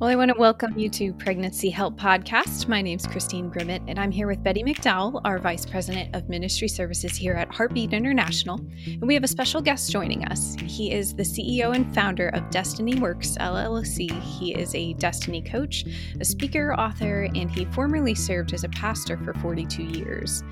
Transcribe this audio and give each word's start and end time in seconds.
Well, 0.00 0.08
I 0.08 0.16
want 0.16 0.30
to 0.30 0.38
welcome 0.38 0.78
you 0.78 0.88
to 0.88 1.12
Pregnancy 1.12 1.68
Help 1.68 2.00
Podcast. 2.00 2.68
My 2.68 2.80
name 2.80 2.96
is 2.96 3.06
Christine 3.06 3.50
Grimmett, 3.50 3.82
and 3.86 3.98
I'm 3.98 4.10
here 4.10 4.26
with 4.26 4.42
Betty 4.42 4.62
McDowell, 4.62 5.20
our 5.26 5.38
Vice 5.38 5.66
President 5.66 6.16
of 6.16 6.26
Ministry 6.26 6.68
Services 6.68 7.14
here 7.14 7.34
at 7.34 7.52
Heartbeat 7.52 7.92
International. 7.92 8.58
And 8.86 9.02
we 9.02 9.12
have 9.12 9.24
a 9.24 9.28
special 9.28 9.60
guest 9.60 9.92
joining 9.92 10.24
us. 10.24 10.56
He 10.64 10.90
is 10.90 11.12
the 11.12 11.22
CEO 11.22 11.76
and 11.76 11.94
founder 11.94 12.28
of 12.28 12.48
Destiny 12.48 12.98
Works 12.98 13.36
LLC. 13.38 14.10
He 14.22 14.54
is 14.54 14.74
a 14.74 14.94
destiny 14.94 15.42
coach, 15.42 15.84
a 16.18 16.24
speaker, 16.24 16.72
author, 16.72 17.28
and 17.34 17.50
he 17.50 17.66
formerly 17.66 18.14
served 18.14 18.54
as 18.54 18.64
a 18.64 18.70
pastor 18.70 19.18
for 19.18 19.34
42 19.34 19.82
years. 19.82 20.42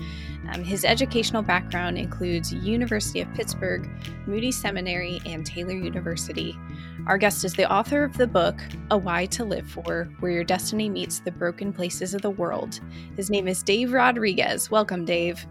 Um, 0.53 0.65
his 0.65 0.85
educational 0.85 1.43
background 1.43 1.99
includes 1.99 2.53
University 2.53 3.21
of 3.21 3.33
Pittsburgh, 3.35 3.89
Moody 4.27 4.51
Seminary, 4.51 5.21
and 5.27 5.45
Taylor 5.45 5.75
University. 5.75 6.59
Our 7.07 7.19
guest 7.19 7.45
is 7.45 7.55
the 7.55 7.71
author 7.71 8.03
of 8.03 8.17
the 8.17 8.27
book, 8.27 8.59
A 8.91 8.97
Why 8.97 9.27
to 9.27 9.45
Live 9.45 9.69
For 9.69 10.05
Where 10.21 10.33
Your 10.33 10.45
Destiny 10.45 10.89
Meets 10.89 11.21
the 11.21 11.33
Broken 11.33 11.73
Places 11.73 12.15
of 12.15 12.23
the 12.23 12.31
World. 12.31 12.81
His 13.17 13.31
name 13.31 13.47
is 13.47 13.63
Dave 13.63 13.93
Rodriguez. 13.93 14.71
Welcome, 14.71 15.05
Dave. 15.05 15.47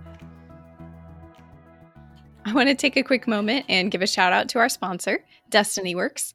I 2.45 2.53
want 2.53 2.69
to 2.69 2.75
take 2.75 2.95
a 2.95 3.03
quick 3.03 3.27
moment 3.27 3.65
and 3.67 3.91
give 3.91 4.01
a 4.01 4.07
shout 4.07 4.33
out 4.33 4.49
to 4.49 4.59
our 4.59 4.69
sponsor, 4.69 5.23
Destiny 5.49 5.95
Works. 5.95 6.33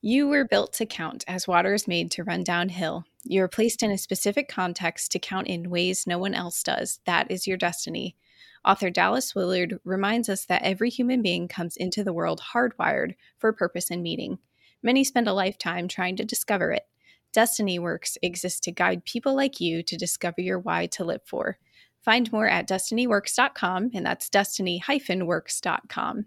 You 0.00 0.26
were 0.26 0.46
built 0.46 0.72
to 0.74 0.86
count 0.86 1.24
as 1.28 1.46
water 1.46 1.74
is 1.74 1.86
made 1.86 2.10
to 2.12 2.24
run 2.24 2.42
downhill. 2.42 3.04
You 3.24 3.42
are 3.42 3.48
placed 3.48 3.82
in 3.82 3.90
a 3.90 3.98
specific 3.98 4.48
context 4.48 5.12
to 5.12 5.18
count 5.18 5.46
in 5.46 5.70
ways 5.70 6.06
no 6.06 6.18
one 6.18 6.34
else 6.34 6.62
does. 6.62 7.00
That 7.04 7.30
is 7.30 7.46
your 7.46 7.56
destiny. 7.56 8.16
Author 8.64 8.90
Dallas 8.90 9.34
Willard 9.34 9.78
reminds 9.84 10.28
us 10.28 10.44
that 10.46 10.62
every 10.62 10.90
human 10.90 11.22
being 11.22 11.48
comes 11.48 11.76
into 11.76 12.04
the 12.04 12.12
world 12.12 12.42
hardwired 12.52 13.14
for 13.38 13.52
purpose 13.52 13.90
and 13.90 14.02
meaning. 14.02 14.38
Many 14.82 15.04
spend 15.04 15.28
a 15.28 15.32
lifetime 15.32 15.88
trying 15.88 16.16
to 16.16 16.24
discover 16.24 16.72
it. 16.72 16.84
Destiny 17.32 17.78
Works 17.78 18.18
exists 18.22 18.60
to 18.60 18.72
guide 18.72 19.04
people 19.04 19.34
like 19.34 19.60
you 19.60 19.82
to 19.82 19.96
discover 19.96 20.40
your 20.40 20.58
why 20.58 20.86
to 20.86 21.04
live 21.04 21.22
for. 21.24 21.58
Find 22.02 22.32
more 22.32 22.48
at 22.48 22.68
destinyworks.com, 22.68 23.90
and 23.94 24.06
that's 24.06 24.30
destiny-works.com. 24.30 26.26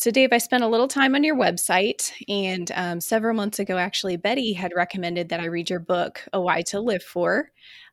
So, 0.00 0.10
Dave, 0.10 0.32
I 0.32 0.38
spent 0.38 0.64
a 0.64 0.66
little 0.66 0.88
time 0.88 1.14
on 1.14 1.24
your 1.24 1.36
website, 1.36 2.10
and 2.26 2.72
um, 2.74 3.02
several 3.02 3.34
months 3.36 3.58
ago, 3.58 3.76
actually, 3.76 4.16
Betty 4.16 4.54
had 4.54 4.72
recommended 4.74 5.28
that 5.28 5.40
I 5.40 5.44
read 5.44 5.68
your 5.68 5.78
book, 5.78 6.26
A 6.32 6.40
Why 6.40 6.62
to 6.68 6.80
Live 6.80 7.02
For. 7.02 7.50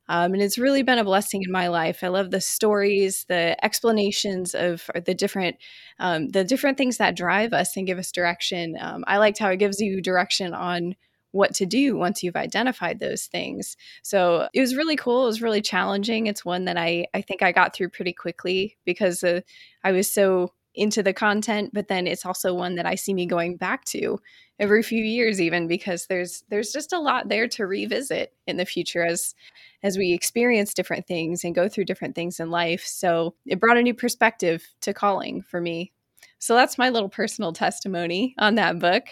Um, 0.08 0.32
and 0.32 0.40
it's 0.40 0.56
really 0.56 0.82
been 0.82 0.98
a 0.98 1.04
blessing 1.04 1.42
in 1.42 1.52
my 1.52 1.68
life. 1.68 2.02
I 2.02 2.08
love 2.08 2.30
the 2.30 2.40
stories, 2.40 3.26
the 3.28 3.62
explanations 3.62 4.54
of 4.54 4.88
the 5.04 5.12
different, 5.12 5.56
um, 5.98 6.30
the 6.30 6.44
different 6.44 6.78
things 6.78 6.96
that 6.96 7.14
drive 7.14 7.52
us 7.52 7.76
and 7.76 7.86
give 7.86 7.98
us 7.98 8.10
direction. 8.10 8.78
Um, 8.80 9.04
I 9.06 9.18
liked 9.18 9.38
how 9.38 9.50
it 9.50 9.58
gives 9.58 9.78
you 9.78 10.00
direction 10.00 10.54
on 10.54 10.96
what 11.32 11.54
to 11.56 11.66
do 11.66 11.94
once 11.94 12.22
you've 12.22 12.36
identified 12.36 13.00
those 13.00 13.26
things. 13.26 13.76
So 14.02 14.48
it 14.54 14.60
was 14.62 14.74
really 14.74 14.96
cool. 14.96 15.24
It 15.24 15.26
was 15.26 15.42
really 15.42 15.60
challenging. 15.60 16.26
It's 16.26 16.42
one 16.42 16.64
that 16.64 16.78
I 16.78 17.04
I 17.12 17.20
think 17.20 17.42
I 17.42 17.52
got 17.52 17.76
through 17.76 17.90
pretty 17.90 18.14
quickly 18.14 18.78
because 18.86 19.22
uh, 19.22 19.42
I 19.84 19.92
was 19.92 20.10
so 20.10 20.52
into 20.74 21.02
the 21.02 21.12
content. 21.12 21.70
But 21.72 21.88
then 21.88 22.06
it's 22.06 22.24
also 22.26 22.54
one 22.54 22.76
that 22.76 22.86
I 22.86 22.94
see 22.94 23.14
me 23.14 23.26
going 23.26 23.56
back 23.56 23.84
to 23.86 24.20
every 24.58 24.82
few 24.82 25.02
years, 25.02 25.40
even 25.40 25.66
because 25.66 26.06
there's 26.06 26.44
there's 26.48 26.72
just 26.72 26.92
a 26.92 26.98
lot 26.98 27.28
there 27.28 27.48
to 27.48 27.66
revisit 27.66 28.32
in 28.46 28.56
the 28.56 28.64
future 28.64 29.04
as 29.04 29.34
as 29.82 29.96
we 29.96 30.12
experience 30.12 30.74
different 30.74 31.06
things 31.06 31.44
and 31.44 31.54
go 31.54 31.68
through 31.68 31.84
different 31.84 32.14
things 32.14 32.40
in 32.40 32.50
life. 32.50 32.84
So 32.84 33.34
it 33.46 33.60
brought 33.60 33.78
a 33.78 33.82
new 33.82 33.94
perspective 33.94 34.66
to 34.82 34.92
calling 34.92 35.42
for 35.42 35.60
me. 35.60 35.92
So 36.38 36.54
that's 36.54 36.78
my 36.78 36.88
little 36.88 37.08
personal 37.08 37.52
testimony 37.52 38.34
on 38.38 38.54
that 38.56 38.78
book. 38.78 39.04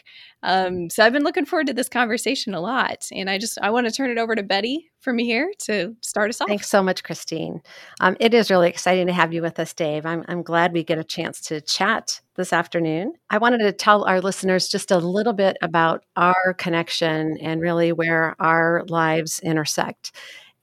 Um, 0.42 0.88
so 0.91 1.05
I've 1.05 1.12
been 1.12 1.24
looking 1.24 1.44
forward 1.44 1.66
to 1.66 1.74
this 1.74 1.88
conversation 1.88 2.55
a 2.55 2.60
lot, 2.60 3.08
and 3.12 3.28
I 3.28 3.38
just 3.38 3.58
I 3.60 3.70
want 3.70 3.86
to 3.86 3.92
turn 3.92 4.10
it 4.10 4.18
over 4.18 4.34
to 4.36 4.42
Betty 4.42 4.91
from 5.00 5.18
here 5.18 5.50
to 5.64 5.96
start 6.02 6.30
us 6.30 6.41
off. 6.41 6.48
Thanks 6.48 6.68
so 6.68 6.83
much, 6.83 7.02
Christine. 7.02 7.62
Um, 8.01 8.17
it 8.20 8.33
is 8.33 8.51
really 8.51 8.68
exciting 8.68 9.08
to 9.08 9.12
have 9.12 9.33
you 9.33 9.42
with 9.42 9.58
us, 9.58 9.73
Dave. 9.73 10.06
I'm 10.06 10.24
I'm 10.28 10.42
glad 10.42 10.73
we 10.73 10.84
get 10.84 10.98
a 10.98 11.05
chance 11.05 11.40
to 11.42 11.61
chat 11.61 12.20
this 12.36 12.52
afternoon. 12.52 13.14
I 13.30 13.39
wanted 13.39 13.58
to 13.58 13.72
tell 13.72 14.05
our 14.05 14.20
listeners 14.20 14.68
just 14.68 14.90
a 14.90 14.98
little 14.98 15.33
bit 15.33 15.56
about 15.62 16.05
our 16.17 16.55
connection 16.55 17.39
and 17.40 17.61
really 17.61 17.92
where 17.92 18.36
our 18.39 18.84
lives 18.89 19.40
intersect. 19.40 20.12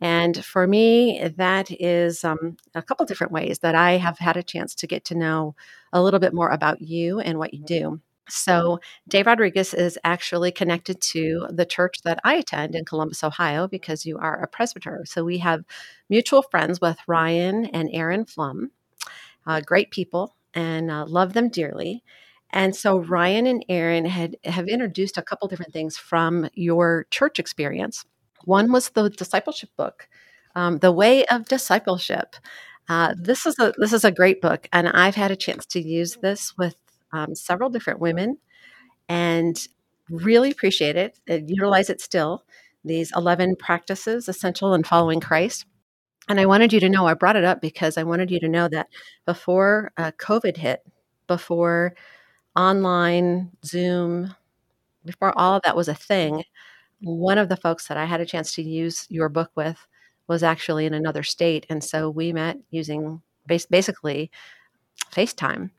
And 0.03 0.43
for 0.43 0.67
me, 0.67 1.29
that 1.37 1.71
is 1.71 2.25
um, 2.25 2.57
a 2.75 2.81
couple 2.81 3.05
different 3.05 3.31
ways 3.31 3.59
that 3.59 3.73
I 3.73 3.93
have 3.93 4.19
had 4.19 4.35
a 4.35 4.43
chance 4.43 4.75
to 4.75 4.87
get 4.87 5.05
to 5.05 5.15
know 5.15 5.55
a 5.93 6.03
little 6.03 6.19
bit 6.19 6.33
more 6.33 6.49
about 6.49 6.81
you 6.81 7.21
and 7.21 7.39
what 7.39 7.53
you 7.53 7.63
do. 7.63 8.01
So, 8.27 8.79
Dave 9.07 9.27
Rodriguez 9.27 9.73
is 9.73 9.97
actually 10.03 10.51
connected 10.51 10.99
to 11.13 11.47
the 11.49 11.65
church 11.65 12.01
that 12.03 12.19
I 12.25 12.35
attend 12.35 12.75
in 12.75 12.83
Columbus, 12.83 13.23
Ohio, 13.23 13.67
because 13.69 14.05
you 14.05 14.17
are 14.17 14.41
a 14.41 14.47
presbyter. 14.47 15.03
So, 15.05 15.23
we 15.23 15.37
have 15.37 15.63
mutual 16.09 16.41
friends 16.41 16.81
with 16.81 16.97
Ryan 17.07 17.65
and 17.67 17.89
Aaron 17.93 18.25
Flum, 18.25 18.71
uh, 19.47 19.61
great 19.61 19.89
people, 19.89 20.35
and 20.53 20.91
uh, 20.91 21.05
love 21.05 21.31
them 21.31 21.47
dearly. 21.47 22.03
And 22.49 22.75
so 22.75 22.99
Ryan 22.99 23.47
and 23.47 23.65
Aaron 23.67 24.05
had 24.05 24.37
have 24.43 24.67
introduced 24.67 25.17
a 25.17 25.23
couple 25.23 25.47
different 25.47 25.73
things 25.73 25.97
from 25.97 26.49
your 26.53 27.07
church 27.09 27.39
experience. 27.39 28.05
One 28.45 28.71
was 28.71 28.89
the 28.89 29.09
discipleship 29.09 29.69
book, 29.77 30.07
um, 30.55 30.79
The 30.79 30.91
Way 30.91 31.25
of 31.25 31.47
Discipleship. 31.47 32.35
Uh, 32.89 33.13
this 33.17 33.45
is 33.45 33.57
a 33.59 33.73
this 33.77 33.93
is 33.93 34.03
a 34.03 34.11
great 34.11 34.41
book, 34.41 34.67
and 34.73 34.89
I've 34.89 35.15
had 35.15 35.31
a 35.31 35.35
chance 35.35 35.65
to 35.67 35.81
use 35.81 36.17
this 36.21 36.57
with 36.57 36.75
um, 37.13 37.35
several 37.35 37.69
different 37.69 37.99
women, 37.99 38.37
and 39.09 39.57
really 40.09 40.51
appreciate 40.51 40.95
it. 40.97 41.19
And 41.27 41.49
utilize 41.49 41.89
it 41.89 42.01
still. 42.01 42.43
These 42.85 43.11
eleven 43.15 43.55
practices 43.55 44.27
essential 44.29 44.73
in 44.73 44.83
following 44.83 45.21
Christ. 45.21 45.65
And 46.29 46.39
I 46.39 46.45
wanted 46.45 46.71
you 46.73 46.79
to 46.81 46.89
know 46.89 47.05
I 47.07 47.15
brought 47.15 47.35
it 47.35 47.43
up 47.43 47.61
because 47.61 47.97
I 47.97 48.03
wanted 48.03 48.31
you 48.31 48.39
to 48.41 48.49
know 48.49 48.67
that 48.69 48.87
before 49.25 49.91
uh, 49.97 50.11
COVID 50.17 50.57
hit, 50.57 50.81
before 51.27 51.95
online 52.55 53.51
Zoom, 53.65 54.33
before 55.05 55.37
all 55.37 55.55
of 55.57 55.63
that 55.63 55.75
was 55.75 55.89
a 55.89 55.95
thing, 55.95 56.43
one 57.03 57.37
of 57.37 57.49
the 57.49 57.57
folks 57.57 57.87
that 57.87 57.97
I 57.97 58.05
had 58.05 58.21
a 58.21 58.25
chance 58.25 58.53
to 58.55 58.63
use 58.63 59.05
your 59.09 59.29
book 59.29 59.51
with 59.55 59.87
was 60.27 60.43
actually 60.43 60.85
in 60.85 60.93
another 60.93 61.23
state. 61.23 61.65
And 61.69 61.83
so 61.83 62.09
we 62.09 62.31
met 62.31 62.57
using 62.71 63.21
bas- 63.45 63.65
basically 63.65 64.31
FaceTime 65.11 65.71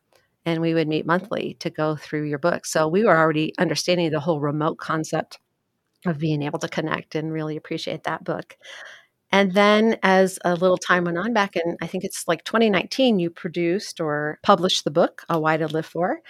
and 0.45 0.61
we 0.61 0.75
would 0.75 0.89
meet 0.89 1.07
monthly 1.07 1.57
to 1.61 1.71
go 1.71 1.97
through 1.97 2.25
your 2.25 2.39
book. 2.39 2.67
So 2.67 2.87
we 2.87 3.05
were 3.05 3.17
already 3.17 3.55
understanding 3.59 4.11
the 4.11 4.21
whole 4.21 4.41
remote 4.41 4.79
concept 4.79 5.39
of 6.07 6.19
being 6.19 6.43
able 6.43 6.59
to 6.59 6.69
connect 6.69 7.15
and 7.15 7.33
really 7.33 7.57
appreciate 7.57 8.05
that 8.05 8.25
book. 8.25 8.57
And 9.33 9.53
then 9.53 9.99
as 10.03 10.39
a 10.45 10.55
little 10.55 10.77
time 10.77 11.05
went 11.05 11.19
on 11.19 11.33
back 11.33 11.57
in, 11.57 11.77
I 11.83 11.87
think 11.87 12.05
it's 12.05 12.29
like 12.29 12.45
2019, 12.45 13.19
you 13.19 13.31
produced 13.31 14.01
or 14.01 14.39
published 14.43 14.85
the 14.85 14.91
book, 14.91 15.25
A 15.29 15.41
Why 15.41 15.57
to 15.57 15.67
Live 15.67 15.87
For. 15.87 16.21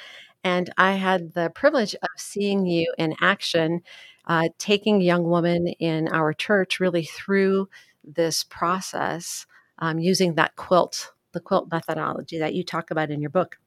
And 0.43 0.71
I 0.79 0.93
had 0.93 1.35
the 1.35 1.51
privilege 1.55 1.95
of 1.95 2.09
seeing 2.17 2.67
you 2.67 2.93
in 2.99 3.15
action 3.21 3.83
uh, 4.27 4.49
taking 4.59 5.01
young 5.01 5.25
women 5.25 5.69
in 5.69 6.09
our 6.09 6.33
church 6.33 6.81
really 6.81 7.05
through 7.05 7.69
this 8.03 8.45
process 8.45 9.47
um, 9.79 9.99
using 9.99 10.35
that 10.35 10.57
quilt, 10.57 11.13
the 11.33 11.41
quilt 11.41 11.69
methodology 11.71 12.39
that 12.39 12.55
you 12.55 12.65
talk 12.65 12.91
about 12.91 13.11
in 13.11 13.21
your 13.21 13.31
book. 13.31 13.59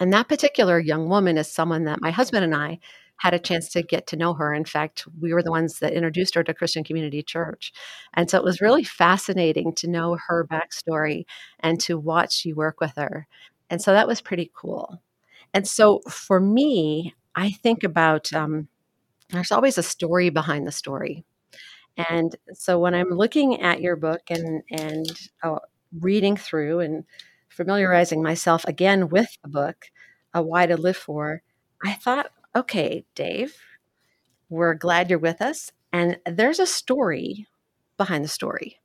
And 0.00 0.12
that 0.12 0.28
particular 0.28 0.78
young 0.78 1.08
woman 1.08 1.38
is 1.38 1.50
someone 1.50 1.84
that 1.84 2.00
my 2.00 2.10
husband 2.10 2.44
and 2.44 2.54
I 2.54 2.80
had 3.18 3.34
a 3.34 3.38
chance 3.38 3.68
to 3.70 3.82
get 3.82 4.08
to 4.08 4.16
know 4.16 4.34
her. 4.34 4.52
In 4.52 4.64
fact, 4.64 5.06
we 5.20 5.32
were 5.32 5.42
the 5.42 5.50
ones 5.50 5.78
that 5.78 5.92
introduced 5.92 6.34
her 6.34 6.42
to 6.42 6.54
Christian 6.54 6.82
Community 6.82 7.22
Church. 7.22 7.72
And 8.12 8.28
so 8.28 8.38
it 8.38 8.44
was 8.44 8.60
really 8.60 8.82
fascinating 8.82 9.72
to 9.76 9.88
know 9.88 10.18
her 10.26 10.44
backstory 10.44 11.24
and 11.60 11.80
to 11.82 11.96
watch 11.96 12.44
you 12.44 12.56
work 12.56 12.80
with 12.80 12.94
her. 12.96 13.28
And 13.70 13.80
so 13.80 13.92
that 13.92 14.08
was 14.08 14.20
pretty 14.20 14.50
cool. 14.54 15.00
And 15.52 15.66
so 15.66 16.00
for 16.08 16.40
me, 16.40 17.14
I 17.36 17.50
think 17.50 17.84
about 17.84 18.32
um, 18.32 18.68
there's 19.30 19.52
always 19.52 19.78
a 19.78 19.82
story 19.82 20.30
behind 20.30 20.66
the 20.66 20.72
story. 20.72 21.24
And 21.96 22.34
so 22.54 22.78
when 22.78 22.94
I'm 22.94 23.10
looking 23.10 23.60
at 23.62 23.80
your 23.80 23.96
book 23.96 24.22
and 24.28 24.62
and 24.70 25.06
uh, 25.42 25.58
reading 26.00 26.36
through 26.36 26.80
and 26.80 27.04
familiarizing 27.48 28.22
myself 28.22 28.64
again 28.64 29.08
with 29.08 29.36
the 29.42 29.48
book, 29.48 29.86
A 30.32 30.42
Why 30.42 30.66
to 30.66 30.76
Live 30.76 30.96
For, 30.96 31.42
I 31.84 31.92
thought, 31.92 32.30
okay, 32.54 33.04
Dave, 33.14 33.54
we're 34.48 34.74
glad 34.74 35.08
you're 35.08 35.18
with 35.18 35.40
us. 35.40 35.70
And 35.92 36.18
there's 36.26 36.58
a 36.58 36.66
story 36.66 37.46
behind 37.96 38.24
the 38.24 38.28
story. 38.28 38.80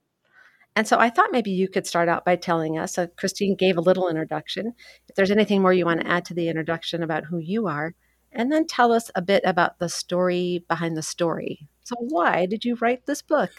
And 0.75 0.88
so 0.88 1.00
I 1.00 1.09
thought 1.09 1.31
maybe 1.31 1.51
you 1.51 1.68
could 1.68 1.88
start 1.88 2.07
out 2.07 2.24
by 2.24 2.35
telling 2.35 2.77
us. 2.77 2.97
Uh, 2.97 3.07
Christine 3.18 3.56
gave 3.56 3.77
a 3.77 3.81
little 3.81 4.07
introduction. 4.07 4.74
If 5.07 5.15
there's 5.15 5.31
anything 5.31 5.62
more 5.62 5.74
you 5.74 5.85
want 5.85 6.01
to 6.01 6.07
add 6.07 6.25
to 6.25 6.35
the 6.35 6.47
introduction 6.47 7.01
about 7.01 7.25
who 7.25 7.39
you 7.39 7.68
are, 7.68 7.95
and 8.31 8.51
then 8.51 8.67
tell 8.67 8.91
us 8.91 9.11
a 9.15 9.21
bit 9.21 9.43
about 9.45 9.79
the 9.79 9.89
story 9.89 10.63
behind 10.67 10.95
the 10.95 11.01
story. 11.01 11.67
So, 11.83 11.95
why 11.99 12.45
did 12.45 12.65
you 12.65 12.75
write 12.75 13.05
this 13.05 13.21
book? 13.21 13.51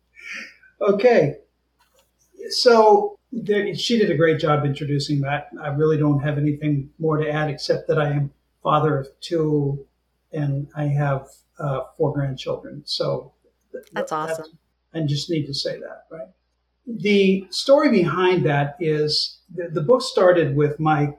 okay. 0.80 1.36
So, 2.50 3.18
she 3.74 3.98
did 3.98 4.10
a 4.10 4.16
great 4.16 4.40
job 4.40 4.64
introducing 4.64 5.20
that. 5.22 5.48
I 5.60 5.68
really 5.68 5.98
don't 5.98 6.20
have 6.20 6.38
anything 6.38 6.90
more 6.98 7.16
to 7.18 7.30
add 7.30 7.50
except 7.50 7.88
that 7.88 7.98
I 7.98 8.10
am 8.10 8.30
father 8.62 8.98
of 8.98 9.08
two 9.20 9.86
and 10.32 10.68
I 10.74 10.84
have 10.84 11.28
uh, 11.58 11.80
four 11.96 12.12
grandchildren. 12.12 12.82
So 12.84 13.32
that's 13.92 14.12
awesome. 14.12 14.58
I 14.94 15.00
just 15.00 15.30
need 15.30 15.46
to 15.46 15.54
say 15.54 15.78
that, 15.80 16.04
right? 16.10 16.28
The 16.86 17.46
story 17.50 17.90
behind 17.90 18.46
that 18.46 18.76
is 18.80 19.38
the, 19.54 19.68
the 19.68 19.82
book 19.82 20.02
started 20.02 20.56
with 20.56 20.80
my 20.80 21.14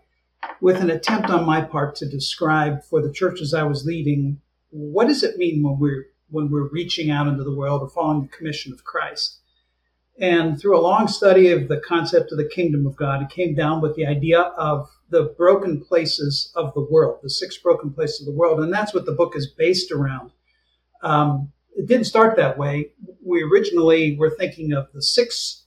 with 0.62 0.78
an 0.78 0.90
attempt 0.90 1.30
on 1.30 1.46
my 1.46 1.62
part 1.62 1.96
to 1.96 2.10
describe 2.10 2.84
for 2.84 3.02
the 3.02 3.12
churches 3.12 3.54
I 3.54 3.64
was 3.64 3.86
leading 3.86 4.42
what 4.72 5.08
does 5.08 5.24
it 5.24 5.38
mean 5.38 5.64
when 5.64 5.80
we're 5.80 6.08
when 6.30 6.52
we're 6.52 6.70
reaching 6.70 7.10
out 7.10 7.28
into 7.28 7.44
the 7.44 7.56
world 7.56 7.82
or 7.82 7.90
following 7.90 8.22
the 8.22 8.28
commission 8.28 8.72
of 8.72 8.84
Christ. 8.84 9.40
And 10.20 10.60
through 10.60 10.78
a 10.78 10.82
long 10.82 11.08
study 11.08 11.50
of 11.50 11.68
the 11.68 11.80
concept 11.80 12.32
of 12.32 12.38
the 12.38 12.48
kingdom 12.48 12.86
of 12.86 12.96
God, 12.96 13.24
it 13.24 13.30
came 13.30 13.56
down 13.56 13.82
with 13.82 13.96
the 13.96 14.06
idea 14.06 14.40
of 14.40 14.88
the 15.10 15.34
broken 15.38 15.82
places 15.84 16.52
of 16.56 16.74
the 16.76 16.82
world, 16.82 17.20
the 17.24 17.30
six 17.32 17.58
broken 17.58 17.92
places 17.92 18.22
of 18.22 18.26
the 18.28 18.38
world. 18.38 18.60
And 18.60 18.72
that's 18.72 18.94
what 18.94 19.06
the 19.06 19.14
book 19.14 19.36
is 19.36 19.48
based 19.48 19.92
around. 19.92 20.32
Um, 21.02 21.52
it 21.76 21.88
didn't 21.88 22.06
start 22.06 22.36
that 22.36 22.58
way. 22.58 22.92
We 23.26 23.42
originally 23.42 24.16
were 24.18 24.30
thinking 24.30 24.74
of 24.74 24.90
the 24.94 25.02
six 25.02 25.64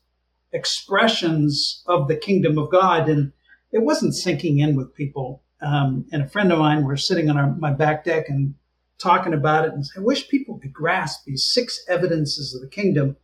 expressions 0.53 1.83
of 1.87 2.07
the 2.07 2.17
kingdom 2.17 2.59
of 2.59 2.71
God, 2.71 3.09
and 3.09 3.33
it 3.73 3.83
wasn't 3.83 4.15
sinking 4.15 4.59
in 4.59 4.77
with 4.77 4.95
people. 4.95 5.43
Um, 5.61 6.07
and 6.13 6.23
a 6.23 6.29
friend 6.29 6.53
of 6.53 6.59
mine 6.59 6.85
were 6.85 6.97
sitting 6.97 7.31
on 7.31 7.37
our, 7.37 7.55
my 7.57 7.73
back 7.73 8.05
deck 8.05 8.29
and 8.29 8.55
talking 8.99 9.35
about 9.35 9.65
it, 9.65 9.73
and 9.73 9.85
I 9.97 10.01
wish 10.01 10.29
people 10.29 10.59
could 10.59 10.73
grasp 10.73 11.25
these 11.25 11.45
six 11.45 11.85
evidences 11.89 12.55
of 12.55 12.61
the 12.61 12.69
kingdom. 12.69 13.17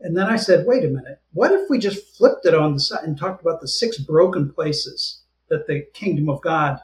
And 0.00 0.16
then 0.16 0.26
I 0.26 0.36
said, 0.36 0.66
wait 0.66 0.84
a 0.84 0.88
minute, 0.88 1.20
what 1.32 1.52
if 1.52 1.68
we 1.68 1.78
just 1.78 2.16
flipped 2.16 2.46
it 2.46 2.54
on 2.54 2.74
the 2.74 2.80
side 2.80 3.04
and 3.04 3.18
talked 3.18 3.42
about 3.42 3.60
the 3.60 3.68
six 3.68 3.98
broken 3.98 4.50
places 4.50 5.22
that 5.48 5.66
the 5.66 5.86
kingdom 5.92 6.28
of 6.28 6.40
God, 6.40 6.78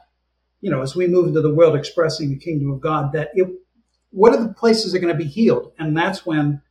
you 0.59 0.69
know, 0.69 0.81
as 0.81 0.95
we 0.95 1.07
move 1.07 1.27
into 1.27 1.41
the 1.41 1.53
world 1.53 1.75
expressing 1.75 2.29
the 2.29 2.37
kingdom 2.37 2.71
of 2.71 2.81
God, 2.81 3.13
that 3.13 3.29
it, 3.33 3.47
what 4.11 4.33
are 4.33 4.43
the 4.43 4.53
places 4.53 4.91
that 4.91 4.97
are 4.97 5.01
going 5.01 5.17
to 5.17 5.23
be 5.23 5.29
healed? 5.29 5.71
And 5.79 5.95
that's 5.95 6.25
when 6.25 6.61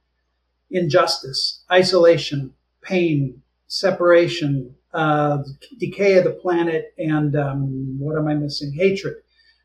injustice, 0.71 1.65
isolation, 1.71 2.53
pain, 2.83 3.43
separation, 3.67 4.75
uh, 4.93 5.39
decay 5.79 6.19
of 6.19 6.25
the 6.25 6.31
planet, 6.31 6.95
and 6.99 7.37
um, 7.37 7.99
what 7.99 8.17
am 8.17 8.29
I 8.29 8.35
missing? 8.35 8.73
Hatred 8.73 9.17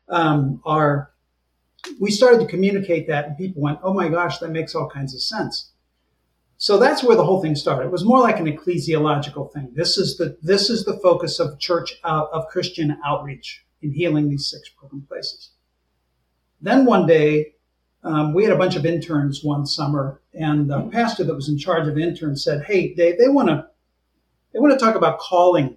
um, 0.08 0.60
are. 0.64 1.10
We 1.98 2.10
started 2.10 2.40
to 2.40 2.46
communicate 2.46 3.08
that, 3.08 3.26
and 3.26 3.36
people 3.36 3.62
went, 3.62 3.78
"Oh 3.82 3.94
my 3.94 4.08
gosh, 4.08 4.38
that 4.38 4.50
makes 4.50 4.74
all 4.74 4.88
kinds 4.88 5.14
of 5.14 5.22
sense." 5.22 5.70
So 6.60 6.76
that's 6.76 7.02
where 7.02 7.16
the 7.16 7.24
whole 7.24 7.40
thing 7.40 7.54
started. 7.54 7.86
It 7.86 7.90
was 7.90 8.04
more 8.04 8.20
like 8.20 8.38
an 8.38 8.44
ecclesiological 8.44 9.50
thing. 9.50 9.72
This 9.74 9.96
is 9.96 10.18
the 10.18 10.36
this 10.42 10.68
is 10.68 10.84
the 10.84 10.98
focus 10.98 11.40
of 11.40 11.58
church 11.58 11.94
uh, 12.04 12.26
of 12.32 12.48
Christian 12.48 12.98
outreach 13.02 13.64
in 13.80 13.92
healing 13.92 14.28
these 14.28 14.50
six 14.50 14.68
broken 14.78 15.00
places. 15.08 15.52
Then 16.60 16.84
one 16.84 17.06
day, 17.06 17.54
um, 18.04 18.34
we 18.34 18.44
had 18.44 18.52
a 18.52 18.58
bunch 18.58 18.76
of 18.76 18.84
interns 18.84 19.42
one 19.42 19.64
summer, 19.64 20.20
and 20.34 20.68
the 20.68 20.82
pastor 20.92 21.24
that 21.24 21.34
was 21.34 21.48
in 21.48 21.56
charge 21.56 21.88
of 21.88 21.96
interns 21.96 22.44
said, 22.44 22.64
"Hey, 22.64 22.92
Dave, 22.92 23.16
they 23.16 23.28
want 23.28 23.48
to 23.48 23.66
they 24.52 24.58
want 24.58 24.72
to 24.72 24.84
talk 24.84 24.94
about 24.94 25.18
calling. 25.18 25.76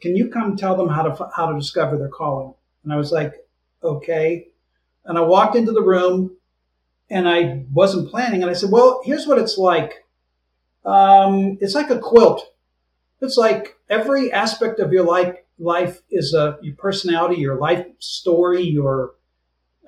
Can 0.00 0.16
you 0.16 0.28
come 0.28 0.56
tell 0.56 0.76
them 0.76 0.88
how 0.88 1.02
to 1.02 1.30
how 1.34 1.50
to 1.50 1.58
discover 1.58 1.96
their 1.96 2.08
calling?" 2.08 2.54
And 2.82 2.92
I 2.92 2.96
was 2.96 3.12
like, 3.12 3.34
"Okay." 3.82 4.48
And 5.04 5.18
I 5.18 5.20
walked 5.20 5.56
into 5.56 5.72
the 5.72 5.82
room 5.82 6.36
and 7.10 7.28
I 7.28 7.64
wasn't 7.72 8.10
planning. 8.10 8.42
And 8.42 8.50
I 8.50 8.54
said, 8.54 8.70
well, 8.70 9.02
here's 9.04 9.26
what 9.26 9.38
it's 9.38 9.58
like. 9.58 10.04
Um, 10.84 11.58
it's 11.60 11.74
like 11.74 11.90
a 11.90 11.98
quilt. 11.98 12.54
It's 13.20 13.36
like 13.36 13.76
every 13.88 14.32
aspect 14.32 14.80
of 14.80 14.92
your 14.92 15.04
life, 15.04 15.36
life 15.58 16.00
is 16.10 16.34
a, 16.34 16.58
your 16.62 16.74
personality, 16.76 17.36
your 17.36 17.56
life 17.56 17.86
story, 17.98 18.62
your, 18.62 19.14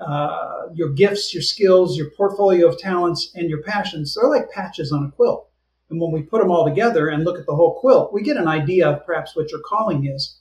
uh, 0.01 0.69
your 0.75 0.91
gifts, 0.91 1.35
your 1.35 1.43
skills, 1.43 1.97
your 1.97 2.11
portfolio 2.11 2.69
of 2.69 2.79
talents, 2.79 3.33
and 3.35 3.49
your 3.49 3.63
passions. 3.63 4.15
They're 4.15 4.31
like 4.31 4.51
patches 4.51 4.93
on 4.93 5.05
a 5.05 5.11
quilt. 5.11 5.49
And 5.89 6.01
when 6.01 6.11
we 6.11 6.23
put 6.23 6.41
them 6.41 6.51
all 6.51 6.65
together 6.65 7.09
and 7.09 7.25
look 7.25 7.39
at 7.39 7.47
the 7.47 7.55
whole 7.55 7.79
quilt, 7.81 8.13
we 8.13 8.23
get 8.23 8.37
an 8.37 8.49
idea 8.49 8.89
of 8.89 9.07
perhaps 9.07 9.37
what 9.37 9.51
your 9.51 9.61
calling 9.61 10.07
is. 10.07 10.39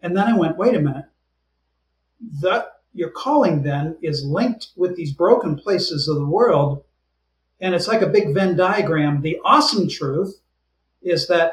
And 0.00 0.16
then 0.16 0.26
I 0.26 0.36
went, 0.36 0.56
wait 0.56 0.74
a 0.74 0.80
minute. 0.80 1.04
That 2.40 2.68
your 2.94 3.10
calling 3.10 3.62
then 3.62 3.98
is 4.00 4.24
linked 4.24 4.68
with 4.74 4.96
these 4.96 5.12
broken 5.12 5.56
places 5.56 6.08
of 6.08 6.16
the 6.16 6.26
world. 6.26 6.84
And 7.60 7.74
it's 7.74 7.88
like 7.88 8.00
a 8.00 8.06
big 8.06 8.32
Venn 8.32 8.56
diagram. 8.56 9.20
The 9.20 9.38
awesome 9.44 9.88
truth 9.88 10.40
is 11.02 11.28
that 11.28 11.52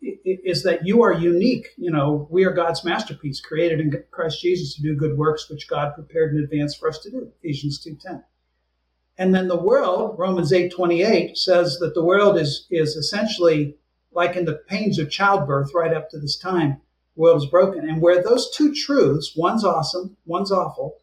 is 0.00 0.64
that 0.64 0.84
you 0.84 1.02
are 1.02 1.12
unique. 1.12 1.68
You 1.76 1.92
know, 1.92 2.26
we 2.28 2.44
are 2.44 2.52
God's 2.52 2.84
masterpiece, 2.84 3.40
created 3.40 3.78
in 3.78 4.02
Christ 4.10 4.42
Jesus 4.42 4.74
to 4.74 4.82
do 4.82 4.96
good 4.96 5.16
works, 5.16 5.48
which 5.48 5.68
God 5.68 5.94
prepared 5.94 6.34
in 6.34 6.42
advance 6.42 6.74
for 6.74 6.88
us 6.88 6.98
to 7.00 7.10
do. 7.10 7.30
Ephesians 7.40 7.78
two 7.78 7.94
ten. 7.94 8.24
And 9.18 9.34
then 9.34 9.48
the 9.48 9.60
world, 9.60 10.18
Romans 10.18 10.52
eight 10.52 10.72
twenty 10.72 11.02
eight, 11.02 11.36
says 11.36 11.78
that 11.78 11.94
the 11.94 12.04
world 12.04 12.36
is 12.38 12.66
is 12.70 12.96
essentially 12.96 13.76
like 14.14 14.36
in 14.36 14.44
the 14.44 14.60
pains 14.68 14.98
of 14.98 15.10
childbirth 15.10 15.72
right 15.74 15.92
up 15.92 16.10
to 16.10 16.18
this 16.18 16.36
time 16.36 16.80
The 17.14 17.22
world 17.22 17.42
is 17.42 17.48
broken. 17.48 17.88
And 17.88 18.00
where 18.00 18.22
those 18.22 18.50
two 18.50 18.74
truths, 18.74 19.34
one's 19.36 19.64
awesome, 19.64 20.16
one's 20.24 20.52
awful, 20.52 20.98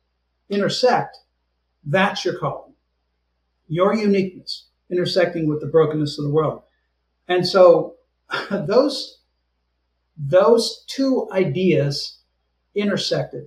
intersect, 0.50 1.18
that's 1.84 2.26
your 2.26 2.38
calling. 2.38 2.74
Your 3.68 3.94
uniqueness 3.94 4.68
intersecting 4.90 5.48
with 5.48 5.62
the 5.62 5.68
brokenness 5.68 6.18
of 6.18 6.26
the 6.26 6.32
world. 6.32 6.64
And 7.28 7.48
so 7.48 7.96
those, 8.50 9.20
those 10.18 10.84
two 10.88 11.28
ideas 11.32 12.20
intersected. 12.76 13.46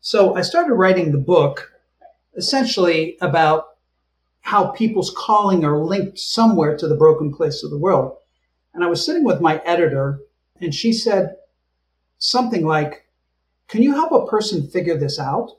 So 0.00 0.34
I 0.34 0.42
started 0.42 0.74
writing 0.74 1.12
the 1.12 1.18
book 1.18 1.72
essentially 2.36 3.16
about 3.20 3.64
how 4.42 4.66
people's 4.72 5.14
calling 5.16 5.64
are 5.64 5.78
linked 5.78 6.18
somewhere 6.18 6.76
to 6.76 6.86
the 6.86 6.96
broken 6.96 7.32
place 7.32 7.62
of 7.62 7.70
the 7.70 7.78
world. 7.78 8.16
And 8.74 8.84
I 8.84 8.88
was 8.88 9.04
sitting 9.04 9.24
with 9.24 9.40
my 9.40 9.58
editor 9.64 10.20
and 10.60 10.74
she 10.74 10.92
said, 10.92 11.36
something 12.18 12.66
like, 12.66 13.06
can 13.68 13.82
you 13.82 13.94
help 13.94 14.12
a 14.12 14.30
person 14.30 14.68
figure 14.68 14.98
this 14.98 15.18
out? 15.18 15.50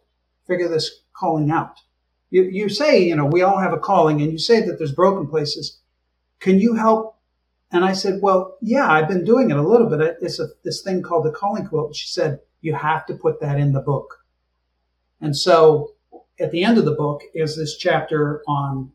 Figure 0.48 0.70
this 0.70 1.02
calling 1.14 1.50
out. 1.50 1.78
You, 2.30 2.44
you 2.44 2.70
say, 2.70 3.02
you 3.02 3.16
know, 3.16 3.26
we 3.26 3.42
all 3.42 3.58
have 3.58 3.74
a 3.74 3.80
calling 3.80 4.22
and 4.22 4.32
you 4.32 4.38
say 4.38 4.62
that 4.66 4.78
there's 4.78 4.92
broken 4.92 5.28
places. 5.28 5.80
Can 6.40 6.60
you 6.60 6.76
help? 6.76 7.18
And 7.72 7.86
I 7.86 7.94
said, 7.94 8.22
well, 8.22 8.58
yeah, 8.62 8.92
I've 8.92 9.08
been 9.08 9.24
doing 9.24 9.50
it 9.50 9.58
a 9.58 9.62
little 9.62 9.90
bit. 9.90 10.18
It's 10.22 10.40
a, 10.40 10.48
this 10.64 10.82
thing 10.82 11.02
called 11.02 11.26
the 11.26 11.32
calling 11.32 11.66
quilt. 11.66 11.96
She 11.96 12.08
said, 12.08 12.40
you 12.62 12.76
have 12.76 13.06
to 13.08 13.14
put 13.14 13.40
that 13.42 13.60
in 13.60 13.72
the 13.72 13.80
book. 13.80 14.26
And 15.22 15.36
so 15.36 15.93
at 16.40 16.52
the 16.52 16.64
end 16.64 16.78
of 16.78 16.86
the 16.86 16.92
book 16.96 17.22
is 17.34 17.58
this 17.58 17.78
chapter 17.78 18.42
on 18.48 18.92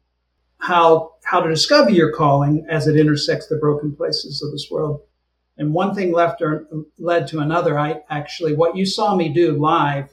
how, 0.59 1.15
how 1.25 1.41
to 1.41 1.49
discover 1.49 1.91
your 1.91 2.13
calling 2.13 2.67
as 2.69 2.87
it 2.87 2.97
intersects 2.97 3.47
the 3.47 3.57
broken 3.57 3.95
places 3.95 4.43
of 4.43 4.51
this 4.51 4.69
world. 4.71 5.01
And 5.57 5.73
one 5.73 5.95
thing 5.95 6.13
left 6.13 6.41
or 6.43 6.67
led 6.99 7.27
to 7.29 7.41
another. 7.41 7.79
I 7.79 8.03
actually, 8.11 8.55
what 8.55 8.77
you 8.77 8.87
saw 8.87 9.15
me 9.15 9.33
do 9.33 9.53
live 9.53 10.11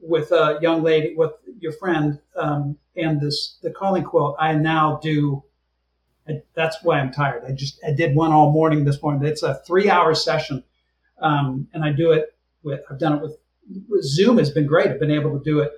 with 0.00 0.30
a 0.30 0.58
young 0.60 0.82
lady, 0.82 1.14
with 1.16 1.32
your 1.58 1.72
friend, 1.72 2.20
um, 2.36 2.78
and 2.96 3.20
this, 3.20 3.58
the 3.62 3.70
calling 3.70 4.04
quilt, 4.04 4.36
I 4.38 4.54
now 4.54 5.00
do. 5.02 5.42
I, 6.28 6.42
that's 6.54 6.76
why 6.82 7.00
I'm 7.00 7.12
tired. 7.12 7.44
I 7.46 7.52
just, 7.52 7.80
I 7.86 7.92
did 7.92 8.14
one 8.14 8.32
all 8.32 8.52
morning 8.52 8.84
this 8.84 9.02
morning. 9.02 9.24
It's 9.24 9.42
a 9.42 9.60
three 9.66 9.90
hour 9.90 10.14
session. 10.14 10.62
Um, 11.20 11.68
and 11.74 11.84
I 11.84 11.92
do 11.92 12.12
it 12.12 12.36
with, 12.62 12.80
I've 12.90 12.98
done 12.98 13.14
it 13.14 13.22
with, 13.22 13.36
with 13.88 14.04
Zoom 14.04 14.38
has 14.38 14.50
been 14.50 14.66
great. 14.66 14.88
I've 14.88 15.00
been 15.00 15.10
able 15.10 15.36
to 15.36 15.44
do 15.44 15.60
it 15.60 15.72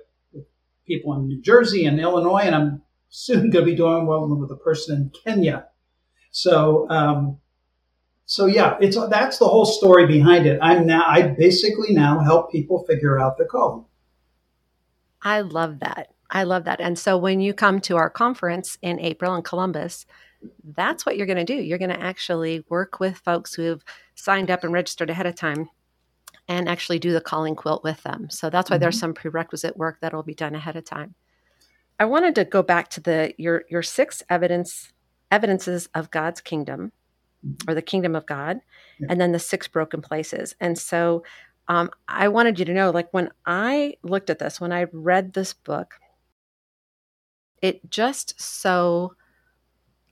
people 0.87 1.13
in 1.13 1.27
New 1.27 1.41
Jersey 1.41 1.85
and 1.85 1.99
Illinois, 1.99 2.43
and 2.43 2.55
I'm 2.55 2.81
soon 3.09 3.49
going 3.49 3.65
to 3.65 3.71
be 3.71 3.75
doing 3.75 4.05
one 4.05 4.39
with 4.39 4.51
a 4.51 4.55
person 4.55 4.95
in 4.95 5.11
Kenya. 5.23 5.67
So, 6.31 6.89
um, 6.89 7.39
so 8.25 8.45
yeah, 8.45 8.77
it's 8.81 8.97
that's 9.09 9.37
the 9.37 9.47
whole 9.47 9.65
story 9.65 10.05
behind 10.05 10.45
it. 10.45 10.59
I'm 10.61 10.85
now 10.85 11.05
I 11.07 11.21
basically 11.21 11.93
now 11.93 12.19
help 12.19 12.51
people 12.51 12.83
figure 12.85 13.19
out 13.19 13.37
their 13.37 13.47
calling. 13.47 13.85
I 15.21 15.41
love 15.41 15.79
that. 15.79 16.13
I 16.29 16.43
love 16.43 16.65
that. 16.65 16.81
And 16.81 16.99
so 16.99 17.17
when 17.17 17.39
you 17.39 17.53
come 17.53 17.79
to 17.81 17.95
our 17.95 18.09
conference 18.09 18.77
in 18.81 18.99
April 18.99 19.33
in 19.35 19.43
Columbus, 19.43 20.05
that's 20.63 21.05
what 21.05 21.17
you're 21.17 21.25
going 21.25 21.37
to 21.37 21.45
do. 21.45 21.55
You're 21.55 21.77
going 21.77 21.89
to 21.89 21.99
actually 21.99 22.65
work 22.69 22.99
with 22.99 23.17
folks 23.17 23.53
who 23.55 23.63
have 23.63 23.83
signed 24.15 24.51
up 24.51 24.63
and 24.63 24.73
registered 24.73 25.09
ahead 25.09 25.25
of 25.25 25.35
time 25.35 25.69
and 26.47 26.69
actually 26.69 26.99
do 26.99 27.11
the 27.11 27.21
calling 27.21 27.55
quilt 27.55 27.83
with 27.83 28.01
them. 28.03 28.29
So 28.29 28.49
that's 28.49 28.69
why 28.69 28.75
mm-hmm. 28.75 28.83
there's 28.83 28.99
some 28.99 29.13
prerequisite 29.13 29.77
work 29.77 29.99
that 30.01 30.13
will 30.13 30.23
be 30.23 30.33
done 30.33 30.55
ahead 30.55 30.75
of 30.75 30.85
time. 30.85 31.15
I 31.99 32.05
wanted 32.05 32.35
to 32.35 32.45
go 32.45 32.61
back 32.61 32.89
to 32.91 33.01
the 33.01 33.33
your 33.37 33.63
your 33.69 33.83
six 33.83 34.23
evidence 34.29 34.93
evidences 35.31 35.89
of 35.93 36.11
God's 36.11 36.41
kingdom 36.41 36.91
or 37.67 37.73
the 37.73 37.81
kingdom 37.81 38.15
of 38.15 38.25
God, 38.25 38.59
yeah. 38.99 39.07
and 39.09 39.19
then 39.19 39.31
the 39.31 39.39
six 39.39 39.67
broken 39.67 40.01
places. 40.01 40.55
And 40.59 40.77
so 40.77 41.23
um, 41.67 41.89
I 42.07 42.27
wanted 42.29 42.59
you 42.59 42.65
to 42.65 42.73
know 42.73 42.91
like 42.91 43.09
when 43.11 43.29
I 43.45 43.95
looked 44.03 44.29
at 44.29 44.39
this, 44.39 44.61
when 44.61 44.71
I 44.71 44.85
read 44.91 45.33
this 45.33 45.53
book, 45.53 45.95
it 47.61 47.89
just 47.89 48.39
so 48.39 49.15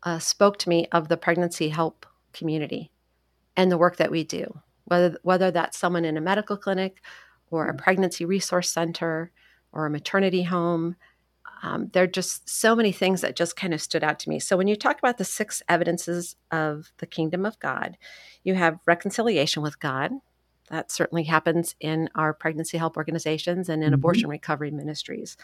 uh, 0.04 0.20
spoke 0.20 0.58
to 0.60 0.70
me 0.70 0.88
of 0.92 1.08
the 1.08 1.18
pregnancy 1.18 1.70
help 1.70 2.06
community 2.34 2.92
and 3.56 3.72
the 3.72 3.77
work 3.77 3.98
that 3.98 4.12
we 4.12 4.24
do, 4.24 4.62
whether, 4.86 5.18
whether 5.24 5.51
that's 5.51 5.77
someone 5.77 6.06
in 6.06 6.18
a 6.18 6.22
medical 6.22 6.58
clinic 6.58 7.01
or 7.50 7.68
a 7.68 7.74
pregnancy 7.74 8.25
resource 8.25 8.72
center 8.72 9.32
or 9.72 9.86
a 9.86 9.92
maternity 9.92 10.44
home. 10.44 10.96
Um, 11.62 11.89
there 11.94 12.04
are 12.04 12.08
just 12.08 12.48
so 12.50 12.75
many 12.75 12.92
things 12.92 13.22
that 13.22 13.36
just 13.36 13.56
kind 13.56 13.74
of 13.74 13.82
stood 13.82 14.04
out 14.04 14.20
to 14.20 14.30
me. 14.30 14.39
So, 14.39 14.58
when 14.58 14.68
you 14.68 14.75
talk 14.75 15.00
about 15.00 15.18
the 15.18 15.25
six 15.25 15.62
evidences 15.68 16.36
of 16.51 16.92
the 16.98 17.08
kingdom 17.08 17.46
of 17.46 17.60
God, 17.60 17.98
you 18.44 18.56
have 18.56 18.80
reconciliation 18.86 19.63
with 19.63 19.80
God. 19.80 20.12
That 20.70 20.92
certainly 20.92 21.24
happens 21.24 21.75
in 21.80 22.10
our 22.15 22.34
pregnancy 22.34 22.77
help 22.77 22.98
organizations 22.98 23.70
and 23.70 23.84
in 23.84 23.88
mm-hmm. 23.88 23.96
abortion 23.96 24.30
recovery 24.30 24.72
ministries. 24.72 25.38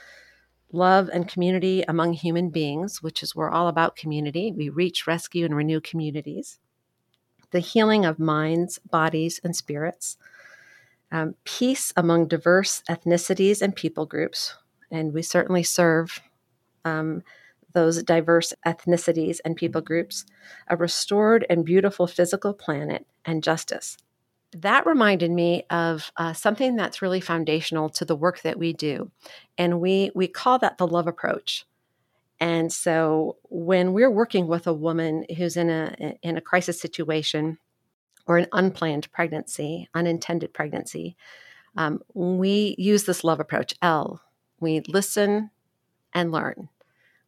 Love 0.72 1.10
and 1.12 1.28
community 1.28 1.84
among 1.88 2.14
human 2.14 2.50
beings, 2.50 3.04
which 3.04 3.22
is 3.22 3.36
we're 3.36 3.50
all 3.50 3.68
about 3.68 3.96
community. 3.96 4.54
We 4.56 4.70
reach, 4.70 5.06
rescue, 5.06 5.46
and 5.46 5.56
renew 5.56 5.82
communities. 5.82 6.60
The 7.52 7.60
healing 7.60 8.06
of 8.06 8.20
minds, 8.20 8.80
bodies, 8.80 9.40
and 9.44 9.56
spirits. 9.56 10.18
Um, 11.12 11.36
peace 11.44 11.92
among 11.98 12.28
diverse 12.28 12.84
ethnicities 12.90 13.62
and 13.62 13.76
people 13.76 14.06
groups, 14.06 14.56
and 14.90 15.14
we 15.14 15.22
certainly 15.22 15.64
serve 15.64 16.22
um, 16.86 17.24
those 17.74 18.02
diverse 18.04 18.54
ethnicities 18.66 19.40
and 19.44 19.56
people 19.56 19.82
groups, 19.82 20.26
a 20.68 20.78
restored 20.78 21.46
and 21.50 21.66
beautiful 21.66 22.08
physical 22.08 22.54
planet, 22.54 23.06
and 23.26 23.44
justice. 23.44 23.98
That 24.54 24.86
reminded 24.86 25.32
me 25.32 25.64
of 25.70 26.12
uh, 26.18 26.34
something 26.34 26.76
that's 26.76 27.02
really 27.02 27.22
foundational 27.22 27.90
to 27.90 28.06
the 28.06 28.16
work 28.16 28.42
that 28.42 28.60
we 28.60 28.74
do, 28.74 29.12
and 29.58 29.80
we 29.80 30.12
we 30.14 30.28
call 30.28 30.60
that 30.60 30.78
the 30.78 30.88
love 30.88 31.08
approach. 31.08 31.66
And 32.42 32.74
so, 32.74 33.38
when 33.44 33.94
we're 33.94 34.12
working 34.12 34.48
with 34.48 34.68
a 34.68 34.74
woman 34.74 35.26
who's 35.38 35.56
in 35.56 35.70
a 35.70 36.16
in 36.24 36.36
a 36.36 36.42
crisis 36.42 36.82
situation 36.82 37.60
or 38.26 38.38
an 38.38 38.48
unplanned 38.52 39.10
pregnancy, 39.14 39.88
unintended 39.94 40.54
pregnancy, 40.54 41.16
um, 41.78 42.02
we 42.14 42.76
use 42.78 43.06
this 43.06 43.24
love 43.24 43.40
approach. 43.40 43.74
L 43.82 44.22
we 44.62 44.82
listen 44.88 45.50
and 46.14 46.32
learn. 46.32 46.70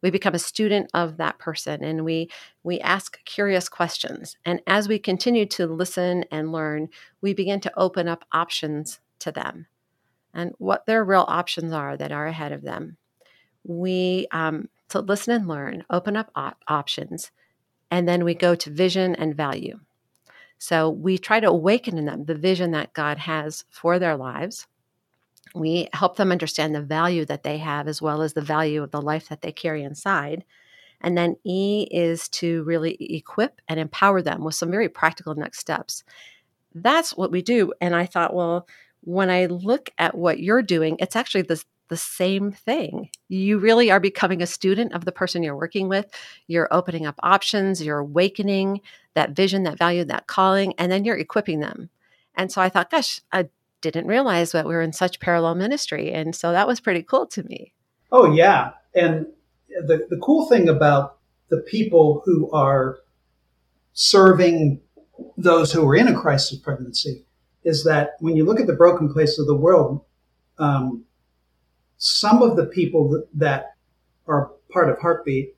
We 0.00 0.10
become 0.10 0.34
a 0.34 0.38
student 0.38 0.90
of 0.94 1.16
that 1.18 1.38
person 1.38 1.82
and 1.82 2.04
we 2.04 2.30
we 2.62 2.80
ask 2.80 3.22
curious 3.24 3.68
questions. 3.68 4.36
And 4.44 4.60
as 4.66 4.88
we 4.88 4.98
continue 4.98 5.46
to 5.46 5.66
listen 5.66 6.24
and 6.30 6.52
learn, 6.52 6.88
we 7.20 7.34
begin 7.34 7.60
to 7.60 7.78
open 7.78 8.08
up 8.08 8.24
options 8.32 9.00
to 9.18 9.32
them 9.32 9.66
and 10.32 10.52
what 10.58 10.86
their 10.86 11.04
real 11.04 11.24
options 11.28 11.72
are 11.72 11.96
that 11.96 12.12
are 12.12 12.26
ahead 12.26 12.52
of 12.52 12.62
them. 12.62 12.96
We 13.64 14.26
um, 14.30 14.68
to 14.94 15.00
listen 15.00 15.34
and 15.34 15.48
learn, 15.48 15.84
open 15.90 16.16
up 16.16 16.30
op- 16.34 16.62
options, 16.66 17.30
and 17.90 18.08
then 18.08 18.24
we 18.24 18.34
go 18.34 18.54
to 18.54 18.70
vision 18.70 19.14
and 19.14 19.36
value. 19.36 19.80
So 20.58 20.88
we 20.88 21.18
try 21.18 21.40
to 21.40 21.48
awaken 21.48 21.98
in 21.98 22.06
them 22.06 22.24
the 22.24 22.34
vision 22.34 22.70
that 22.72 22.94
God 22.94 23.18
has 23.18 23.64
for 23.70 23.98
their 23.98 24.16
lives 24.16 24.66
we 25.54 25.88
help 25.92 26.16
them 26.16 26.32
understand 26.32 26.74
the 26.74 26.82
value 26.82 27.24
that 27.26 27.44
they 27.44 27.58
have 27.58 27.86
as 27.86 28.02
well 28.02 28.22
as 28.22 28.32
the 28.32 28.40
value 28.40 28.82
of 28.82 28.90
the 28.90 29.00
life 29.00 29.28
that 29.28 29.40
they 29.40 29.52
carry 29.52 29.84
inside. 29.84 30.44
And 31.00 31.16
then 31.16 31.36
E 31.44 31.86
is 31.90 32.28
to 32.30 32.64
really 32.64 32.96
equip 32.98 33.60
and 33.68 33.78
empower 33.78 34.20
them 34.20 34.42
with 34.42 34.56
some 34.56 34.70
very 34.70 34.88
practical 34.88 35.34
next 35.34 35.60
steps. 35.60 36.02
That's 36.74 37.16
what 37.16 37.30
we 37.30 37.40
do. 37.40 37.72
And 37.80 37.94
I 37.94 38.06
thought, 38.06 38.34
well, 38.34 38.66
when 39.02 39.30
I 39.30 39.46
look 39.46 39.90
at 39.98 40.16
what 40.16 40.40
you're 40.40 40.62
doing, 40.62 40.96
it's 40.98 41.14
actually 41.14 41.42
the, 41.42 41.62
the 41.88 41.96
same 41.96 42.50
thing. 42.52 43.10
You 43.28 43.58
really 43.58 43.90
are 43.90 44.00
becoming 44.00 44.42
a 44.42 44.46
student 44.46 44.92
of 44.92 45.04
the 45.04 45.12
person 45.12 45.42
you're 45.42 45.56
working 45.56 45.88
with. 45.88 46.06
You're 46.46 46.72
opening 46.72 47.06
up 47.06 47.16
options, 47.22 47.82
you're 47.82 47.98
awakening 47.98 48.80
that 49.14 49.30
vision, 49.30 49.64
that 49.64 49.78
value, 49.78 50.04
that 50.04 50.26
calling, 50.26 50.74
and 50.78 50.90
then 50.90 51.04
you're 51.04 51.16
equipping 51.16 51.60
them. 51.60 51.90
And 52.34 52.50
so 52.50 52.60
I 52.60 52.68
thought, 52.68 52.90
gosh, 52.90 53.20
I 53.32 53.48
didn't 53.80 54.06
realize 54.06 54.52
that 54.52 54.66
we 54.66 54.74
were 54.74 54.82
in 54.82 54.92
such 54.92 55.20
parallel 55.20 55.54
ministry. 55.54 56.12
And 56.12 56.34
so 56.34 56.52
that 56.52 56.66
was 56.66 56.80
pretty 56.80 57.02
cool 57.02 57.26
to 57.28 57.42
me. 57.44 57.72
Oh, 58.10 58.32
yeah. 58.32 58.72
And 58.94 59.26
the, 59.68 60.06
the 60.08 60.18
cool 60.22 60.46
thing 60.46 60.68
about 60.68 61.18
the 61.50 61.58
people 61.58 62.22
who 62.24 62.50
are 62.50 62.98
serving 63.92 64.80
those 65.36 65.72
who 65.72 65.86
are 65.88 65.94
in 65.94 66.08
a 66.08 66.18
crisis 66.18 66.58
pregnancy 66.58 67.24
is 67.62 67.84
that 67.84 68.12
when 68.20 68.36
you 68.36 68.44
look 68.44 68.60
at 68.60 68.66
the 68.66 68.72
broken 68.72 69.12
place 69.12 69.38
of 69.38 69.46
the 69.46 69.54
world, 69.54 70.04
um, 70.58 71.04
some 72.04 72.42
of 72.42 72.54
the 72.54 72.66
people 72.66 73.24
that 73.32 73.76
are 74.26 74.50
part 74.70 74.90
of 74.90 74.98
Heartbeat 74.98 75.56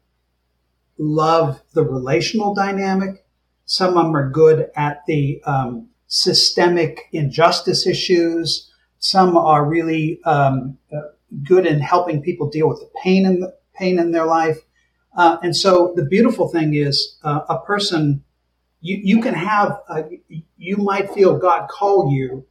love 0.97 1.61
the 1.73 1.83
relational 1.85 2.55
dynamic. 2.55 3.27
Some 3.65 3.97
of 3.97 4.05
them 4.05 4.15
are 4.17 4.31
good 4.31 4.71
at 4.77 5.05
the 5.09 5.43
um, 5.45 5.89
systemic 6.07 7.09
injustice 7.11 7.85
issues. 7.85 8.71
Some 9.01 9.37
are 9.37 9.65
really 9.65 10.23
um, 10.23 10.79
uh, 10.97 11.09
good 11.43 11.67
in 11.67 11.81
helping 11.81 12.23
people 12.23 12.49
deal 12.49 12.69
with 12.69 12.79
the 12.79 12.91
pain 13.03 13.27
in 13.27 13.41
the, 13.41 13.53
pain 13.75 13.99
in 13.99 14.13
their 14.13 14.27
life. 14.27 14.59
Uh, 15.17 15.39
and 15.43 15.57
so 15.57 15.95
the 15.97 16.05
beautiful 16.05 16.47
thing 16.49 16.75
is 16.75 17.19
uh, 17.25 17.41
a 17.49 17.59
person 17.63 18.23
you, 18.81 19.01
you 19.03 19.21
can 19.21 19.35
have 19.35 19.81
uh, 19.89 20.05
you 20.57 20.77
might 20.77 21.11
feel 21.11 21.39
God 21.39 21.69
call 21.69 22.13
you 22.13 22.47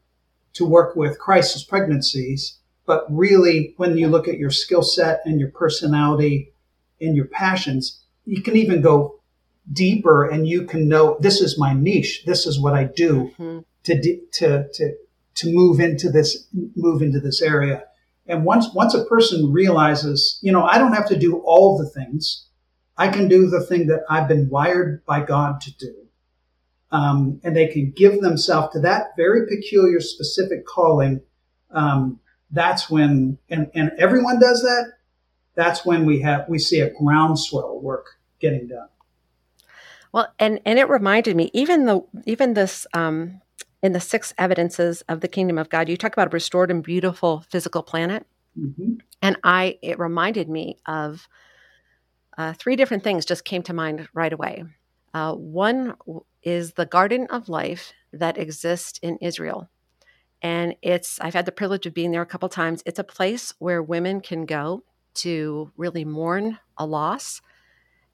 to 0.52 0.66
work 0.66 0.98
with 0.98 1.18
crisis 1.18 1.64
pregnancies, 1.64 2.58
but 2.86 3.06
really 3.10 3.74
when 3.77 3.98
you 3.98 4.08
look 4.08 4.27
at 4.27 4.38
your 4.38 4.51
skill 4.51 4.84
set 4.84 5.22
and 5.25 5.39
your 5.39 5.50
personality 5.50 6.54
and 7.01 7.15
your 7.15 7.25
passions, 7.25 8.04
you 8.25 8.42
can 8.42 8.56
even 8.56 8.82
go 8.82 9.20
deeper 9.72 10.25
and 10.25 10.48
you 10.48 10.65
can 10.65 10.88
know 10.88 11.18
this 11.20 11.42
is 11.42 11.58
my 11.58 11.74
niche. 11.74 12.24
This 12.25 12.46
is 12.46 12.60
what 12.60 12.74
I 12.74 12.84
do 12.86 13.32
mm-hmm. 13.39 13.60
to, 13.84 14.22
to, 14.34 14.68
to, 14.74 14.94
to 15.36 15.54
move 15.54 15.80
into 15.80 16.10
this, 16.10 16.48
move 16.75 17.01
into 17.01 17.20
this 17.20 17.42
area. 17.42 17.84
And 18.27 18.46
once, 18.46 18.74
once 18.74 18.94
a 18.94 19.06
person 19.06 19.51
realizes, 19.51 20.39
you 20.42 20.51
know, 20.51 20.63
I 20.63 20.77
don't 20.77 20.94
have 20.94 21.08
to 21.10 21.18
do 21.18 21.38
all 21.46 21.77
the 21.77 21.89
things. 21.89 22.46
I 22.98 23.10
can 23.10 23.27
do 23.27 23.50
the 23.50 23.62
thing 23.62 23.88
that 23.88 24.04
I've 24.10 24.27
been 24.27 24.50
wired 24.50 25.06
by 25.06 25.22
God 25.22 25.62
to 25.62 25.74
do. 25.75 25.94
Um, 26.92 27.42
and 27.44 27.56
they 27.56 27.68
can 27.68 27.92
give 27.92 28.22
themselves 28.22 28.74
to 28.74 28.80
that 28.82 29.18
very 29.18 29.48
peculiar, 29.48 30.00
specific 30.00 30.65
calling. 30.65 31.22
Um, 31.72 32.20
that's 32.52 32.90
when, 32.90 33.38
and, 33.50 33.70
and 33.74 33.92
everyone 33.98 34.40
does 34.40 34.62
that. 34.62 34.94
That's 35.56 35.86
when 35.86 36.06
we 36.06 36.22
have, 36.22 36.46
we 36.50 36.60
see 36.60 36.80
a 36.80 36.90
groundswell 36.90 37.80
work 37.80 38.20
getting 38.40 38.68
done. 38.68 38.90
Well, 40.16 40.34
and 40.40 40.62
and 40.64 40.80
it 40.80 40.88
reminded 40.88 41.36
me 41.36 41.52
even 41.54 41.88
though 41.88 42.08
even 42.25 42.54
this 42.54 42.88
um, 42.94 43.42
in 43.84 43.92
the 43.92 44.00
six 44.00 44.34
evidences 44.38 45.02
of 45.10 45.20
the 45.20 45.28
kingdom 45.28 45.58
of 45.58 45.70
God, 45.70 45.90
you 45.90 45.98
talk 45.98 46.14
about 46.14 46.28
a 46.28 46.30
restored 46.30 46.72
and 46.72 46.82
beautiful 46.82 47.44
physical 47.50 47.84
planet, 47.84 48.25
mm-hmm. 48.58 48.94
and 49.22 49.38
I 49.44 49.78
it 49.82 50.00
reminded 50.00 50.48
me 50.48 50.78
of 50.86 51.28
uh, 52.38 52.54
three 52.54 52.78
different 52.78 53.04
things 53.04 53.25
just 53.25 53.44
came 53.44 53.62
to 53.64 53.74
mind 53.74 54.08
right 54.14 54.32
away. 54.32 54.64
Uh, 55.14 55.34
one 55.34 55.96
is 56.44 56.72
the 56.72 56.86
Garden 56.86 57.28
of 57.30 57.50
Life 57.50 57.92
that 58.14 58.38
exists 58.38 58.98
in 59.00 59.18
Israel. 59.18 59.70
And 60.42 60.75
it's, 60.82 61.20
I've 61.20 61.34
had 61.34 61.46
the 61.46 61.51
privilege 61.51 61.86
of 61.86 61.94
being 61.94 62.12
there 62.12 62.22
a 62.22 62.25
couple 62.25 62.50
times. 62.50 62.84
It's 62.86 63.00
a 63.00 63.04
place 63.04 63.54
where 63.60 63.82
women 63.82 64.22
can 64.22 64.46
go 64.46 64.84
to 65.15 65.72
really 65.77 66.06
mourn 66.06 66.60
a 66.77 66.86
loss, 66.86 67.42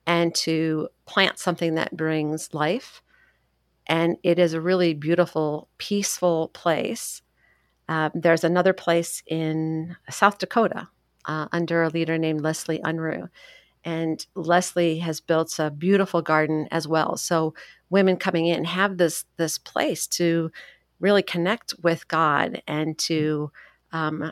and 0.06 0.34
to 0.34 0.90
plant 1.06 1.40
something 1.40 1.76
that 1.76 1.96
brings 1.96 2.54
life. 2.54 3.02
And 3.88 4.18
it 4.24 4.40
is 4.40 4.54
a 4.54 4.62
really 4.62 4.94
beautiful, 4.94 5.68
peaceful 5.78 6.50
place. 6.50 7.22
Uh, 7.88 8.10
there's 8.14 8.44
another 8.44 8.74
place 8.74 9.22
in 9.28 9.96
South 10.10 10.38
Dakota 10.38 10.88
uh, 11.26 11.48
under 11.52 11.84
a 11.84 11.90
leader 11.90 12.18
named 12.18 12.42
Leslie 12.42 12.80
Unruh. 12.80 13.30
And 13.84 14.26
Leslie 14.36 15.00
has 15.00 15.20
built 15.20 15.58
a 15.60 15.72
beautiful 15.72 16.22
garden 16.22 16.68
as 16.72 16.88
well. 16.88 17.18
So 17.18 17.54
women 17.90 18.18
coming 18.18 18.46
in 18.46 18.64
have 18.66 18.98
this 18.98 19.26
this 19.38 19.58
place 19.58 20.08
to 20.08 20.52
really 21.02 21.24
connect 21.24 21.74
with 21.82 22.08
God 22.08 22.62
and 22.68 22.98
to 23.00 23.52
um, 23.92 24.32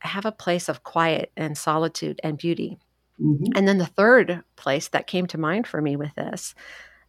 have 0.00 0.26
a 0.26 0.32
place 0.32 0.68
of 0.68 0.82
quiet 0.82 1.32
and 1.36 1.56
solitude 1.56 2.20
and 2.22 2.36
beauty. 2.36 2.78
Mm-hmm. 3.20 3.52
And 3.54 3.66
then 3.66 3.78
the 3.78 3.86
third 3.86 4.42
place 4.56 4.88
that 4.88 5.06
came 5.06 5.26
to 5.28 5.38
mind 5.38 5.66
for 5.66 5.80
me 5.80 5.96
with 5.96 6.14
this 6.14 6.54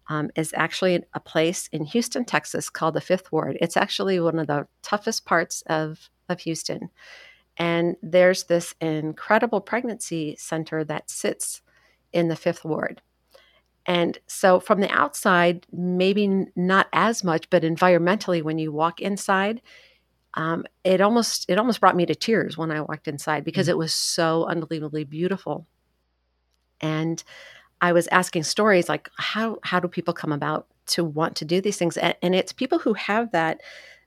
um, 0.10 0.32
is 0.36 0.54
actually 0.56 1.04
a 1.14 1.20
place 1.20 1.70
in 1.72 1.86
Houston, 1.86 2.26
Texas 2.26 2.70
called 2.70 2.96
the 2.96 3.02
Fifth 3.02 3.32
Ward. 3.32 3.58
It's 3.62 3.78
actually 3.78 4.20
one 4.20 4.40
of 4.40 4.48
the 4.48 4.68
toughest 4.82 5.26
parts 5.26 5.62
of, 5.68 6.10
of 6.30 6.40
Houston. 6.42 6.90
And 7.58 7.96
there's 8.02 8.46
this 8.46 8.74
incredible 8.80 9.62
pregnancy 9.62 10.36
center 10.40 10.84
that 10.86 11.10
sits 11.10 11.62
in 12.12 12.28
the 12.28 12.36
Fifth 12.36 12.66
Ward. 12.66 13.02
And 13.90 14.20
so 14.28 14.60
from 14.60 14.82
the 14.82 14.92
outside, 14.92 15.66
maybe 15.74 16.46
not 16.56 16.88
as 16.94 17.24
much, 17.24 17.50
but 17.50 17.64
environmentally, 17.64 18.44
when 18.44 18.60
you 18.60 18.72
walk 18.72 19.02
inside, 19.02 19.64
um, 20.36 20.64
it 20.84 21.02
almost 21.02 21.50
it 21.50 21.58
almost 21.58 21.82
brought 21.82 21.96
me 21.96 22.06
to 22.06 22.14
tears 22.14 22.56
when 22.56 22.70
I 22.70 22.82
walked 22.82 23.08
inside 23.08 23.44
because 23.44 23.66
mm-hmm. 23.66 23.72
it 23.72 23.78
was 23.80 23.92
so 23.92 24.46
unbelievably 24.46 25.06
beautiful. 25.06 25.66
And 26.80 27.24
I 27.82 27.94
was 27.94 28.08
asking 28.10 28.44
stories 28.44 28.90
like 28.90 29.10
how 29.18 29.58
how 29.64 29.80
do 29.80 29.88
people 29.88 30.14
come 30.14 30.32
about 30.32 30.68
to 30.90 31.04
want 31.04 31.36
to 31.38 31.46
do 31.46 31.60
these 31.60 31.78
things? 31.78 31.98
And, 31.98 32.16
and 32.22 32.36
it's 32.36 32.54
people 32.54 32.78
who 32.78 32.94
have 32.94 33.32
that 33.32 33.60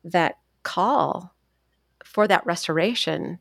that 0.05 0.39
call 0.63 1.35
for 2.05 2.29
that 2.29 2.47
restoration 2.47 3.41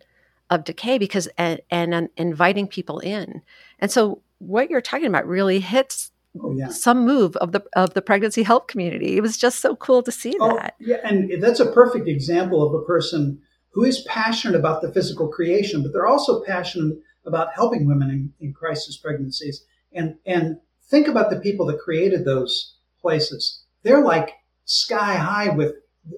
of 0.49 0.63
decay 0.63 0.97
because 0.97 1.27
and, 1.37 1.61
and 1.69 2.09
inviting 2.17 2.67
people 2.67 2.97
in. 2.97 3.43
And 3.77 3.91
so 3.91 4.23
what 4.39 4.71
you're 4.71 4.81
talking 4.81 5.05
about 5.05 5.27
really 5.27 5.59
hits 5.59 6.10
oh, 6.39 6.53
yeah. 6.55 6.69
some 6.69 7.05
move 7.05 7.35
of 7.37 7.51
the 7.51 7.63
of 7.75 7.93
the 7.93 8.01
pregnancy 8.01 8.43
help 8.43 8.67
community. 8.67 9.17
It 9.17 9.21
was 9.21 9.37
just 9.37 9.59
so 9.59 9.75
cool 9.75 10.03
to 10.03 10.11
see 10.11 10.35
oh, 10.39 10.55
that. 10.55 10.75
Yeah, 10.79 10.97
and 11.03 11.41
that's 11.41 11.59
a 11.59 11.71
perfect 11.71 12.07
example 12.07 12.65
of 12.65 12.73
a 12.73 12.85
person 12.85 13.41
who 13.73 13.83
is 13.83 14.05
passionate 14.07 14.57
about 14.57 14.81
the 14.81 14.91
physical 14.91 15.29
creation, 15.29 15.81
but 15.81 15.93
they're 15.93 16.07
also 16.07 16.43
passionate 16.43 16.97
about 17.25 17.53
helping 17.53 17.87
women 17.87 18.09
in, 18.09 18.33
in 18.47 18.53
crisis 18.53 18.97
pregnancies. 18.97 19.63
And 19.93 20.15
and 20.25 20.57
think 20.89 21.07
about 21.07 21.29
the 21.29 21.39
people 21.39 21.65
that 21.67 21.79
created 21.79 22.25
those 22.25 22.75
places. 23.01 23.63
They're 23.83 24.03
like 24.03 24.31
sky 24.65 25.15
high 25.15 25.49
with 25.49 25.75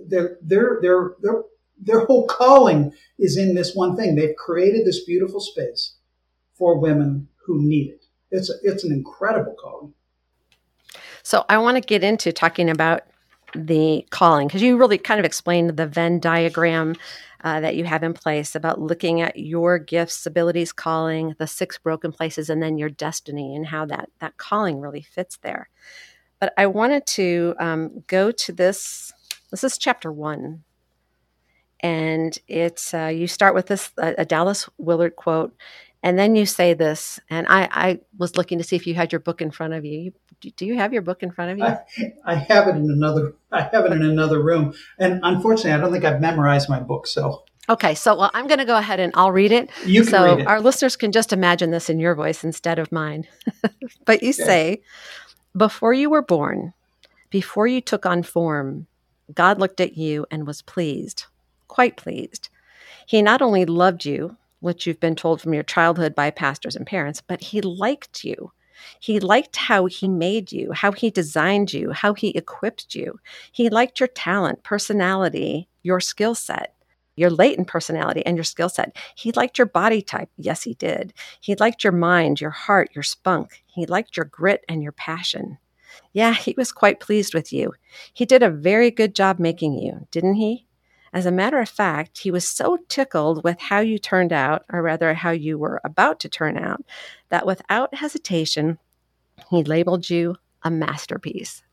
their 0.08 0.38
their 0.42 0.80
their 0.82 1.16
their 1.22 1.44
their 1.80 2.06
whole 2.06 2.28
calling 2.28 2.94
is 3.20 3.38
in 3.38 3.56
this 3.56 3.76
one 3.76 3.96
thing. 3.96 4.16
They've 4.16 4.36
created 4.36 4.86
this 4.86 5.04
beautiful 5.04 5.40
space 5.40 5.96
for 6.58 6.80
women 6.80 7.28
who 7.46 7.62
need 7.62 7.90
it. 7.90 8.06
It's 8.32 8.50
a, 8.50 8.54
it's 8.64 8.84
an 8.84 8.92
incredible 8.92 9.56
calling. 9.62 9.94
So 11.24 11.46
I 11.50 11.58
want 11.58 11.78
to 11.78 11.82
get 11.82 12.04
into 12.04 12.32
talking 12.32 12.70
about 12.70 13.02
the 13.56 14.06
calling 14.10 14.48
because 14.48 14.62
you 14.62 14.78
really 14.78 14.98
kind 14.98 15.20
of 15.20 15.26
explained 15.26 15.78
the 15.78 15.88
Venn 15.88 16.20
diagram 16.20 16.96
uh, 17.44 17.60
that 17.60 17.76
you 17.76 17.86
have 17.86 18.04
in 18.04 18.14
place 18.14 18.56
about 18.56 18.80
looking 18.80 19.22
at 19.22 19.38
your 19.38 19.78
gifts, 19.78 20.26
abilities, 20.26 20.72
calling, 20.72 21.36
the 21.40 21.48
six 21.48 21.78
broken 21.78 22.12
places, 22.12 22.50
and 22.50 22.62
then 22.62 22.78
your 22.78 22.90
destiny 22.90 23.56
and 23.56 23.68
how 23.68 23.86
that 23.86 24.10
that 24.20 24.38
calling 24.38 24.80
really 24.80 25.02
fits 25.02 25.38
there. 25.38 25.70
But 26.40 26.54
I 26.58 26.68
wanted 26.68 27.06
to 27.08 27.56
um, 27.60 28.04
go 28.08 28.32
to 28.32 28.52
this. 28.52 29.14
This 29.52 29.64
is 29.64 29.78
chapter 29.78 30.12
one, 30.12 30.64
and 31.80 32.38
it's 32.48 32.94
uh, 32.94 33.08
you 33.08 33.28
start 33.28 33.56
with 33.56 33.68
this 33.68 33.92
uh, 33.98 34.14
a 34.18 34.26
Dallas 34.26 34.68
Willard 34.78 35.16
quote, 35.16 35.56
and 36.04 36.20
then 36.20 36.36
you 36.36 36.46
say 36.46 36.74
this. 36.74 37.20
And 37.30 37.48
I, 37.50 37.70
I 37.72 38.00
was 38.18 38.38
looking 38.38 38.58
to 38.60 38.64
see 38.64 38.76
if 38.76 38.86
you 38.86 38.94
had 38.94 39.12
your 39.12 39.20
book 39.20 39.42
in 39.42 39.50
front 39.50 39.74
of 39.74 39.86
you. 39.86 40.14
you 40.42 40.52
do 40.52 40.66
you 40.66 40.76
have 40.76 40.94
your 40.94 41.02
book 41.02 41.24
in 41.24 41.32
front 41.32 41.52
of 41.52 41.58
you? 41.58 41.64
I, 41.64 42.34
I, 42.34 42.36
have 42.36 42.68
it 42.68 42.76
in 42.76 42.92
another. 42.92 43.34
I 43.52 43.62
have 43.62 43.86
it 43.86 43.94
in 43.94 44.04
another 44.04 44.44
room, 44.44 44.74
and 45.00 45.22
unfortunately, 45.24 45.72
I 45.72 45.78
don't 45.78 45.92
think 45.92 46.04
I've 46.04 46.22
memorized 46.22 46.70
my 46.70 46.82
book. 46.82 47.08
So 47.08 47.44
Okay, 47.70 47.96
so 47.96 48.18
well, 48.18 48.32
I'm 48.34 48.48
going 48.48 48.60
to 48.60 48.66
go 48.66 48.76
ahead 48.76 49.00
and 49.00 49.14
I'll 49.16 49.32
read 49.32 49.54
it. 49.54 49.70
You 49.86 50.02
can 50.02 50.12
so 50.12 50.26
read 50.26 50.40
it. 50.42 50.48
our 50.48 50.60
listeners 50.60 50.98
can 50.98 51.14
just 51.14 51.32
imagine 51.32 51.72
this 51.72 51.90
in 51.90 52.00
your 52.00 52.14
voice 52.14 52.44
instead 52.44 52.78
of 52.78 52.92
mine. 52.92 53.26
but 54.06 54.22
you 54.22 54.30
okay. 54.30 54.44
say, 54.44 54.82
before 55.56 55.94
you 55.94 56.10
were 56.10 56.22
born, 56.22 56.74
before 57.30 57.66
you 57.66 57.80
took 57.80 58.06
on 58.06 58.22
form, 58.22 58.88
God 59.34 59.60
looked 59.60 59.80
at 59.80 59.98
you 59.98 60.26
and 60.30 60.46
was 60.46 60.62
pleased, 60.62 61.26
quite 61.70 61.96
pleased. 61.96 62.50
He 63.06 63.22
not 63.22 63.42
only 63.42 63.66
loved 63.66 64.04
you, 64.04 64.36
which 64.64 64.88
you've 64.88 65.00
been 65.00 65.16
told 65.16 65.42
from 65.42 65.54
your 65.54 65.64
childhood 65.64 66.16
by 66.16 66.32
pastors 66.32 66.76
and 66.76 66.88
parents, 66.88 67.22
but 67.22 67.42
he 67.42 67.60
liked 67.60 68.24
you. 68.24 68.54
He 69.00 69.20
liked 69.20 69.58
how 69.58 69.88
he 69.88 70.08
made 70.08 70.54
you, 70.54 70.72
how 70.72 70.94
he 70.94 71.10
designed 71.10 71.74
you, 71.74 71.92
how 71.92 72.14
he 72.14 72.30
equipped 72.30 72.96
you. 72.96 73.20
He 73.52 73.70
liked 73.70 74.00
your 74.00 74.08
talent, 74.08 74.64
personality, 74.64 75.68
your 75.84 76.00
skill 76.00 76.34
set, 76.34 76.76
your 77.18 77.30
latent 77.30 77.68
personality, 77.68 78.26
and 78.26 78.38
your 78.38 78.46
skill 78.46 78.70
set. 78.70 78.96
He 79.16 79.34
liked 79.34 79.58
your 79.58 79.68
body 79.68 80.02
type. 80.02 80.30
Yes, 80.38 80.64
he 80.64 80.76
did. 80.76 81.14
He 81.42 81.56
liked 81.56 81.84
your 81.84 81.94
mind, 81.94 82.40
your 82.40 82.52
heart, 82.52 82.90
your 82.96 83.04
spunk. 83.04 83.64
He 83.66 83.86
liked 83.86 84.16
your 84.16 84.26
grit 84.26 84.64
and 84.70 84.82
your 84.82 84.94
passion. 84.94 85.58
Yeah, 86.14 86.34
he 86.34 86.56
was 86.58 86.72
quite 86.72 87.02
pleased 87.02 87.34
with 87.34 87.52
you. 87.52 87.74
He 88.14 88.26
did 88.26 88.42
a 88.42 88.50
very 88.50 88.92
good 88.92 89.14
job 89.14 89.40
making 89.40 89.78
you, 89.78 90.08
didn't 90.10 90.36
he? 90.36 90.68
As 91.14 91.28
a 91.28 91.32
matter 91.32 91.60
of 91.60 91.70
fact, 91.70 92.18
he 92.18 92.32
was 92.32 92.48
so 92.48 92.78
tickled 92.90 93.44
with 93.44 93.60
how 93.60 93.80
you 93.80 94.00
turned 94.00 94.34
out, 94.34 94.66
or 94.72 94.82
rather, 94.82 95.14
how 95.14 95.30
you 95.30 95.60
were 95.60 95.80
about 95.84 96.20
to 96.22 96.30
turn 96.30 96.58
out, 96.58 96.84
that 97.30 97.46
without 97.46 97.94
hesitation, 97.94 98.80
he 99.50 99.64
labeled 99.64 100.10
you 100.10 100.36
a 100.64 100.72
masterpiece. 100.72 101.64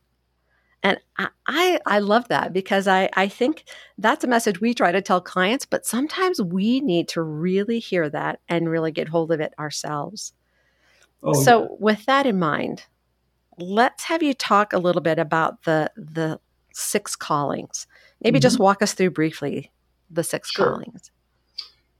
And 0.83 0.99
I, 1.17 1.27
I, 1.47 1.79
I 1.85 1.99
love 1.99 2.27
that 2.27 2.53
because 2.53 2.87
I, 2.87 3.09
I 3.13 3.27
think 3.27 3.65
that's 3.97 4.23
a 4.23 4.27
message 4.27 4.61
we 4.61 4.73
try 4.73 4.91
to 4.91 5.01
tell 5.01 5.21
clients, 5.21 5.65
but 5.65 5.85
sometimes 5.85 6.41
we 6.41 6.79
need 6.79 7.07
to 7.09 7.21
really 7.21 7.79
hear 7.79 8.09
that 8.09 8.39
and 8.47 8.69
really 8.69 8.91
get 8.91 9.09
hold 9.09 9.31
of 9.31 9.39
it 9.39 9.53
ourselves. 9.59 10.33
Oh, 11.23 11.33
so, 11.33 11.61
yeah. 11.61 11.67
with 11.79 12.05
that 12.05 12.25
in 12.25 12.39
mind, 12.39 12.85
let's 13.57 14.05
have 14.05 14.23
you 14.23 14.33
talk 14.33 14.73
a 14.73 14.79
little 14.79 15.01
bit 15.01 15.19
about 15.19 15.63
the 15.63 15.91
the 15.95 16.39
six 16.73 17.15
callings. 17.15 17.85
Maybe 18.23 18.37
mm-hmm. 18.37 18.43
just 18.43 18.59
walk 18.59 18.81
us 18.81 18.93
through 18.93 19.11
briefly 19.11 19.71
the 20.09 20.23
six 20.23 20.51
sure. 20.51 20.67
callings. 20.67 21.11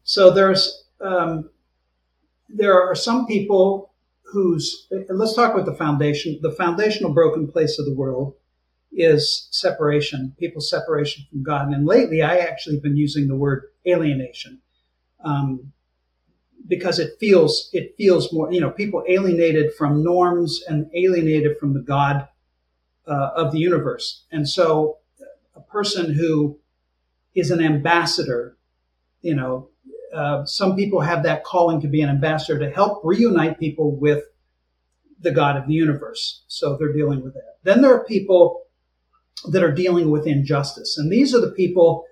So 0.04 0.32
there's 0.32 0.86
um, 1.00 1.50
there 2.50 2.82
are 2.82 2.96
some 2.96 3.26
people 3.26 3.94
whose 4.24 4.88
let's 5.10 5.36
talk 5.36 5.54
about 5.54 5.66
the 5.66 5.76
foundation. 5.76 6.40
The 6.42 6.52
foundational 6.52 7.14
broken 7.14 7.48
place 7.48 7.80
of 7.80 7.86
the 7.86 7.94
world 7.94 8.36
is 8.92 9.48
separation, 9.52 10.36
people's 10.38 10.70
separation 10.70 11.26
from 11.30 11.44
God. 11.44 11.70
And 11.70 11.86
lately, 11.86 12.22
I 12.22 12.38
actually 12.38 12.80
been 12.80 12.98
using 12.98 13.28
the 13.28 13.36
word 13.36 13.64
alienation 13.88 14.62
um, 15.24 15.72
because 16.68 17.00
it 17.00 17.14
feels 17.20 17.70
it 17.74 17.96
feels 17.98 18.32
more. 18.34 18.52
You 18.52 18.62
know, 18.62 18.72
people 18.72 19.04
alienated 19.08 19.74
from 19.74 20.04
norms 20.04 20.62
and 20.68 20.90
alienated 20.94 21.58
from 21.58 21.74
the 21.74 21.82
God 21.82 22.28
uh, 23.08 23.30
of 23.36 23.52
the 23.52 23.60
universe. 23.60 24.26
And 24.32 24.48
so, 24.48 24.98
person 25.70 26.14
who 26.14 26.60
is 27.36 27.52
an 27.52 27.62
ambassador, 27.62 28.58
you 29.22 29.36
know, 29.36 29.70
uh, 30.14 30.46
some 30.46 30.76
people 30.76 31.02
have 31.02 31.24
that 31.24 31.44
calling 31.44 31.80
to 31.82 31.88
be 31.88 32.02
an 32.02 32.10
ambassador 32.10 32.60
to 32.60 32.70
help 32.70 33.02
reunite 33.04 33.60
people 33.60 33.96
with 33.96 34.24
the 35.20 35.32
God 35.32 35.56
of 35.56 35.68
the 35.68 35.74
universe. 35.74 36.44
So 36.48 36.76
they're 36.78 36.94
dealing 36.94 37.24
with 37.24 37.34
that. 37.36 37.58
Then 37.64 37.82
there 37.82 37.94
are 37.94 38.04
people 38.04 38.64
that 39.50 39.64
are 39.64 39.72
dealing 39.72 40.12
with 40.12 40.28
injustice. 40.28 40.98
And 40.98 41.12
these 41.12 41.34
are 41.34 41.42
the 41.42 41.52
people, 41.52 42.06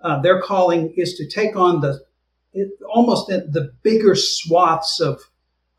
uh, 0.00 0.20
their 0.20 0.40
calling 0.42 0.92
is 0.96 1.14
to 1.14 1.28
take 1.28 1.56
on 1.56 1.80
the 1.80 2.00
it, 2.52 2.70
almost 2.88 3.28
the 3.28 3.72
bigger 3.82 4.14
swaths 4.14 5.00
of, 5.00 5.20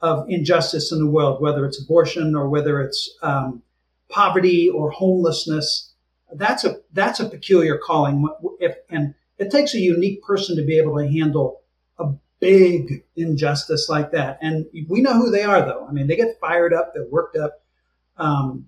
of 0.01 0.25
injustice 0.29 0.91
in 0.91 0.99
the 0.99 1.09
world, 1.09 1.41
whether 1.41 1.65
it's 1.65 1.81
abortion 1.81 2.35
or 2.35 2.49
whether 2.49 2.81
it's 2.81 3.17
um, 3.21 3.63
poverty 4.09 4.69
or 4.69 4.91
homelessness. 4.91 5.93
That's 6.33 6.65
a 6.65 6.77
that's 6.91 7.19
a 7.19 7.29
peculiar 7.29 7.77
calling, 7.77 8.27
if, 8.59 8.75
and 8.89 9.13
it 9.37 9.51
takes 9.51 9.73
a 9.73 9.79
unique 9.79 10.21
person 10.23 10.55
to 10.57 10.65
be 10.65 10.77
able 10.77 10.97
to 10.97 11.07
handle 11.07 11.61
a 11.99 12.13
big 12.39 13.03
injustice 13.15 13.87
like 13.89 14.11
that. 14.11 14.39
And 14.41 14.65
we 14.87 15.01
know 15.01 15.13
who 15.13 15.31
they 15.31 15.43
are, 15.43 15.61
though. 15.61 15.85
I 15.87 15.91
mean, 15.91 16.07
they 16.07 16.15
get 16.15 16.39
fired 16.39 16.73
up, 16.73 16.93
they're 16.93 17.05
worked 17.05 17.37
up. 17.37 17.61
Um, 18.17 18.67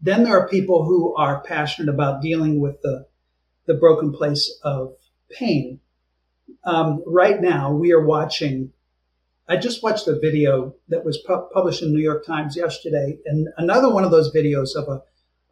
then 0.00 0.24
there 0.24 0.38
are 0.38 0.48
people 0.48 0.84
who 0.84 1.14
are 1.16 1.40
passionate 1.40 1.92
about 1.92 2.22
dealing 2.22 2.60
with 2.60 2.80
the, 2.82 3.06
the 3.66 3.74
broken 3.74 4.12
place 4.12 4.58
of 4.62 4.94
pain. 5.30 5.80
Um, 6.64 7.02
right 7.06 7.40
now, 7.40 7.72
we 7.72 7.92
are 7.92 8.04
watching. 8.04 8.72
I 9.48 9.56
just 9.56 9.82
watched 9.82 10.08
a 10.08 10.18
video 10.18 10.74
that 10.88 11.04
was 11.04 11.18
pu- 11.18 11.48
published 11.52 11.82
in 11.82 11.92
New 11.92 12.02
York 12.02 12.24
Times 12.26 12.56
yesterday, 12.56 13.18
and 13.26 13.48
another 13.56 13.92
one 13.92 14.04
of 14.04 14.10
those 14.10 14.32
videos 14.32 14.74
of 14.74 14.88
a 14.88 15.02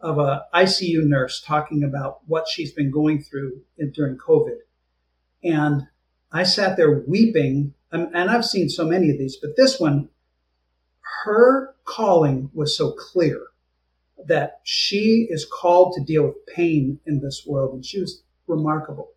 of 0.05 0.19
a 0.19 0.45
ICU 0.55 1.07
nurse 1.07 1.41
talking 1.41 1.83
about 1.83 2.19
what 2.27 2.47
she's 2.47 2.73
been 2.73 2.91
going 2.91 3.23
through 3.23 3.63
in, 3.79 3.91
during 3.91 4.19
COVID. 4.19 4.59
And 5.43 5.89
I 6.31 6.43
sat 6.43 6.77
there 6.77 7.03
weeping, 7.07 7.73
and, 7.91 8.15
and 8.15 8.31
I've 8.31 8.45
seen 8.45 8.69
so 8.69 8.85
many 8.85 9.09
of 9.11 9.19
these, 9.19 9.39
but 9.41 9.57
this 9.57 9.81
one, 9.81 10.11
her 11.25 11.75
calling 11.85 12.51
was 12.53 12.77
so 12.77 12.93
clear 12.93 13.41
that 14.27 14.61
she 14.63 15.27
is 15.31 15.47
called 15.51 15.95
to 15.95 16.05
deal 16.05 16.25
with 16.25 16.47
pain 16.55 17.01
in 17.07 17.21
this 17.21 17.45
world, 17.47 17.73
and 17.75 17.85
she 17.85 17.99
was 17.99 18.23
remarkable. 18.47 19.09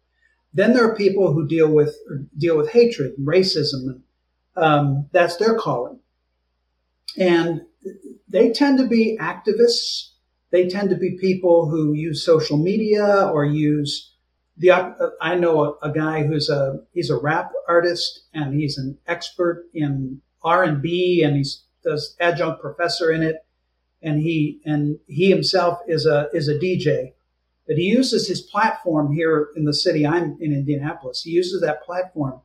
Then 0.54 0.74
there 0.74 0.90
are 0.90 0.96
people 0.96 1.34
who 1.34 1.48
deal 1.48 1.70
with 1.70 1.98
deal 2.38 2.58
with 2.58 2.72
hatred 2.72 3.14
and 3.18 3.28
racism, 3.28 3.88
and 3.88 4.04
um, 4.56 5.10
that's 5.12 5.36
their 5.36 5.56
calling. 5.56 6.00
And 7.18 7.64
they 8.28 8.52
tend 8.52 8.78
to 8.80 8.88
be 8.88 9.18
activists. 9.20 10.12
They 10.58 10.68
tend 10.68 10.90
to 10.90 10.96
be 10.96 11.20
people 11.22 11.70
who 11.70 11.94
use 11.94 12.26
social 12.26 12.58
media 12.58 13.30
or 13.32 13.46
use 13.46 14.16
the. 14.58 14.72
I 15.22 15.36
know 15.36 15.78
a, 15.84 15.90
a 15.90 15.94
guy 15.94 16.24
who's 16.24 16.50
a 16.50 16.80
he's 16.94 17.12
a 17.12 17.16
rap 17.16 17.52
artist 17.68 18.24
and 18.34 18.60
he's 18.60 18.76
an 18.80 18.98
expert 19.06 19.68
in 19.72 20.22
R 20.44 20.64
and 20.64 20.82
B 20.82 21.22
and 21.24 21.36
he's 21.36 21.64
does 21.84 22.16
adjunct 22.20 22.60
professor 22.60 23.12
in 23.12 23.22
it 23.22 23.46
and 24.02 24.20
he 24.20 24.60
and 24.66 24.98
he 25.06 25.30
himself 25.30 25.78
is 25.88 26.08
a 26.08 26.28
is 26.34 26.48
a 26.48 26.58
DJ. 26.58 27.14
But 27.68 27.78
he 27.78 27.84
uses 27.84 28.28
his 28.28 28.42
platform 28.42 29.14
here 29.14 29.50
in 29.56 29.66
the 29.66 29.76
city. 29.76 30.08
I'm 30.08 30.40
in 30.42 30.54
Indianapolis. 30.54 31.22
He 31.22 31.30
uses 31.30 31.62
that 31.62 31.84
platform 31.84 32.42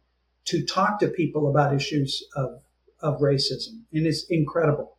to 0.46 0.66
talk 0.66 1.01
to 1.01 1.09
people 1.09 1.48
about 1.48 1.75
issues 1.75 2.22
of 2.37 2.61
of 3.01 3.20
racism, 3.20 3.85
and 3.90 4.07
it's 4.07 4.25
incredible. 4.29 4.98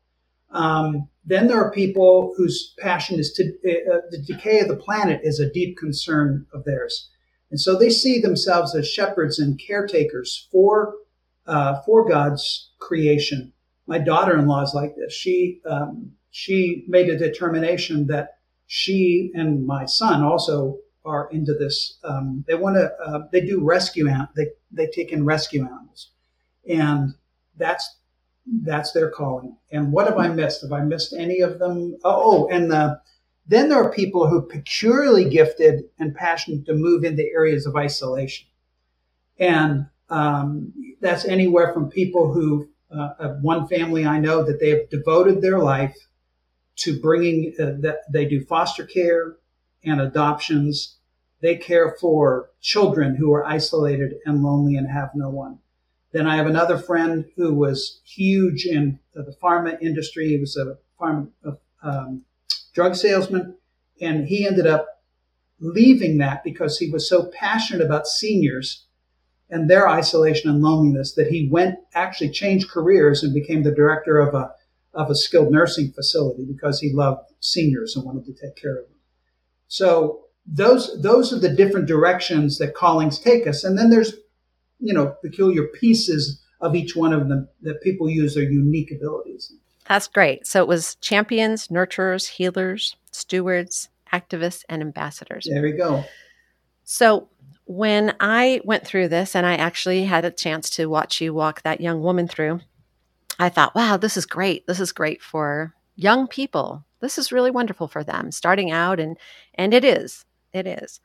Um, 0.50 1.10
then 1.26 1.48
there 1.48 1.62
are 1.64 1.72
people 1.72 2.34
whose 2.36 2.74
passion 2.80 3.20
is 3.20 3.32
to 3.34 3.44
uh, 3.44 4.02
the 4.12 4.22
decay 4.26 4.60
of 4.60 4.68
the 4.68 4.76
planet 4.76 5.22
is 5.24 5.40
a 5.40 5.52
deep 5.52 5.78
concern 5.78 6.46
of 6.54 6.66
theirs, 6.66 7.10
And 7.54 7.62
so 7.62 7.78
they 7.78 7.92
see 7.92 8.20
themselves 8.20 8.74
as 8.74 8.90
shepherds 8.90 9.38
and 9.38 9.60
caretakers 9.60 10.48
for, 10.52 10.96
uh, 11.46 11.82
for 11.86 12.10
God's 12.10 12.72
creation. 12.80 13.54
My 13.86 14.00
daughter-in-law 14.00 14.64
is 14.64 14.74
like 14.74 14.96
this. 14.96 15.14
She, 15.14 15.62
um, 15.70 16.14
she 16.32 16.84
made 16.88 17.10
a 17.10 17.18
determination 17.18 18.08
that 18.08 18.38
she 18.66 19.32
and 19.36 19.68
my 19.68 19.86
son 19.86 20.24
also 20.24 20.80
are 21.06 21.30
into 21.32 21.54
this. 21.54 22.00
Um, 22.04 22.44
they 22.48 22.56
want 22.56 22.78
to, 22.78 22.92
uh, 23.06 23.28
they 23.32 23.42
do 23.42 23.64
rescue, 23.64 24.10
they, 24.36 24.48
they 24.72 24.88
take 24.88 25.12
in 25.12 25.24
rescue 25.24 25.62
animals. 25.64 26.10
And 26.68 27.14
that's 27.56 27.88
that's 28.46 28.92
their 28.92 29.10
calling. 29.10 29.58
And 29.72 29.92
what 29.92 30.08
have 30.08 30.18
I 30.18 30.28
missed? 30.28 30.62
Have 30.62 30.74
I 30.74 30.84
missed 30.84 31.14
any 31.14 31.40
of 31.40 31.60
them? 31.60 31.98
Oh, 32.04 32.48
and 32.50 32.72
the, 32.72 33.00
then 33.48 33.70
there 33.70 33.84
are 33.84 33.92
people 33.92 34.28
who 34.28 34.40
are 34.40 34.44
peculiarly 34.44 35.30
gifted 35.30 35.84
and 36.00 36.16
passionate 36.16 36.66
to 36.66 36.74
move 36.74 37.04
into 37.04 37.24
areas 37.24 37.66
of 37.66 37.76
isolation. 37.76 38.48
And 39.40 39.88
um, 40.10 40.74
that's 41.02 41.26
anywhere 41.26 41.74
from 41.74 41.90
people 41.90 42.34
who, 42.34 42.70
uh, 42.92 43.36
one 43.42 43.68
family 43.68 44.06
I 44.06 44.20
know 44.20 44.44
that 44.44 44.60
they 44.60 44.70
have 44.70 44.90
devoted 44.90 45.42
their 45.42 45.60
life 45.60 45.96
to 46.78 47.00
bringing, 47.00 47.54
uh, 47.60 47.74
that 47.80 48.00
they 48.12 48.26
do 48.26 48.46
foster 48.46 48.86
care 48.86 49.38
and 49.84 50.00
adoptions. 50.00 50.98
They 51.42 51.58
care 51.58 51.96
for 52.00 52.52
children 52.62 53.16
who 53.16 53.34
are 53.34 53.46
isolated 53.46 54.16
and 54.26 54.44
lonely 54.44 54.76
and 54.76 54.90
have 54.90 55.12
no 55.16 55.30
one. 55.30 55.60
Then 56.14 56.28
I 56.28 56.36
have 56.36 56.48
another 56.48 56.78
friend 56.78 57.26
who 57.36 57.54
was 57.54 58.00
huge 58.06 58.66
in 58.66 59.00
the 59.14 59.36
pharma 59.44 59.82
industry. 59.82 60.30
He 60.30 60.38
was 60.38 60.56
a 60.56 60.78
pharma 61.00 61.28
um, 61.82 62.24
drug 62.74 62.96
salesman, 62.96 63.58
and 64.00 64.28
he 64.28 64.48
ended 64.48 64.68
up 64.68 64.88
leaving 65.60 66.20
that 66.20 66.44
because 66.44 66.78
he 66.78 66.90
was 66.90 67.10
so 67.10 67.32
passionate 67.34 67.84
about 67.84 68.08
seniors 68.08 68.86
and 69.50 69.70
their 69.70 69.88
isolation 69.90 70.50
and 70.50 70.62
loneliness 70.62 71.14
that 71.14 71.28
he 71.28 71.50
went 71.50 71.80
actually 71.94 72.30
changed 72.30 72.70
careers 72.70 73.24
and 73.24 73.34
became 73.34 73.64
the 73.64 73.72
director 73.72 74.20
of 74.20 74.34
a 74.34 74.52
of 74.94 75.10
a 75.10 75.16
skilled 75.16 75.52
nursing 75.52 75.92
facility 75.92 76.46
because 76.46 76.80
he 76.80 76.94
loved 76.94 77.22
seniors 77.40 77.96
and 77.96 78.06
wanted 78.06 78.24
to 78.26 78.34
take 78.34 78.56
care 78.56 78.78
of 78.78 78.88
them. 78.88 78.98
So 79.68 80.26
those 80.46 81.02
those 81.02 81.34
are 81.34 81.40
the 81.40 81.50
different 81.50 81.88
directions 81.88 82.60
that 82.60 82.76
callings 82.76 83.18
take 83.18 83.48
us. 83.48 83.64
And 83.64 83.78
then 83.78 83.90
there's 83.90 84.14
you 84.84 84.94
know, 84.94 85.16
peculiar 85.24 85.64
pieces 85.64 86.42
of 86.60 86.76
each 86.76 86.96
one 86.96 87.14
of 87.14 87.30
them 87.30 87.48
that 87.62 87.82
people 87.82 88.10
use 88.10 88.36
their 88.36 88.44
unique 88.44 88.92
abilities. 88.92 89.54
That's 89.88 90.08
great. 90.08 90.46
So 90.46 90.62
it 90.62 90.68
was 90.68 90.96
champions, 90.96 91.70
nurturers, 91.70 92.28
healers, 92.28 92.96
stewards, 93.12 93.90
activists, 94.14 94.64
and 94.68 94.82
ambassadors. 94.82 95.48
There 95.50 95.62
we 95.62 95.72
go. 95.72 96.04
So 96.84 97.30
when 97.66 98.14
I 98.20 98.62
went 98.66 98.86
through 98.86 99.08
this 99.08 99.36
and 99.36 99.46
I 99.46 99.56
actually 99.56 100.04
had 100.04 100.26
a 100.26 100.32
chance 100.32 100.70
to 100.72 100.88
watch 100.88 101.22
you 101.22 101.34
walk 101.34 101.62
that 101.62 101.82
young 101.82 102.02
woman 102.02 102.28
through, 102.28 102.60
I 103.40 103.50
thought, 103.50 103.76
wow, 103.76 103.96
this 103.96 104.18
is 104.18 104.26
great. 104.26 104.68
This 104.68 104.82
is 104.82 104.92
great 104.92 105.22
for 105.22 105.74
young 105.96 106.28
people. 106.28 106.86
This 107.00 107.18
is 107.18 107.32
really 107.32 107.52
wonderful 107.52 107.88
for 107.88 108.04
them 108.04 108.32
starting 108.32 108.70
out 108.72 109.00
and 109.00 109.18
and 109.56 109.74
it 109.74 109.86
is. 109.86 110.26
It 110.52 110.68
is 110.68 111.00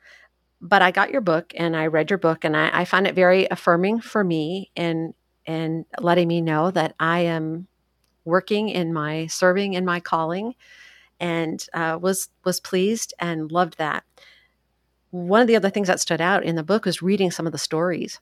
but 0.61 0.83
I 0.83 0.91
got 0.91 1.11
your 1.11 1.21
book 1.21 1.53
and 1.57 1.77
I 1.77 1.87
read 1.87 2.11
your 2.11 2.19
book 2.19 2.45
and 2.45 2.57
I, 2.57 2.81
I 2.81 2.85
found 2.85 3.07
it 3.07 3.15
very 3.15 3.47
affirming 3.51 4.01
for 4.01 4.25
me 4.25 4.71
and 4.77 5.15
and 5.47 5.87
letting 5.99 6.29
me 6.29 6.41
know 6.41 6.71
that 6.71 6.95
I 7.01 7.21
am 7.21 7.69
working 8.25 8.69
in 8.69 8.93
my 8.93 9.27
serving 9.27 9.75
in 9.75 9.85
my 9.85 10.01
calling 10.01 10.55
and 11.21 11.65
uh, 11.75 11.99
was 12.01 12.29
was 12.45 12.61
pleased 12.61 13.15
and 13.19 13.51
loved 13.51 13.79
that. 13.79 14.05
One 15.11 15.41
of 15.41 15.47
the 15.49 15.57
other 15.57 15.71
things 15.71 15.89
that 15.89 16.01
stood 16.01 16.21
out 16.21 16.45
in 16.45 16.57
the 16.57 16.63
book 16.63 16.85
was 16.85 17.03
reading 17.03 17.31
some 17.31 17.47
of 17.47 17.53
the 17.53 17.59
stories. 17.59 18.21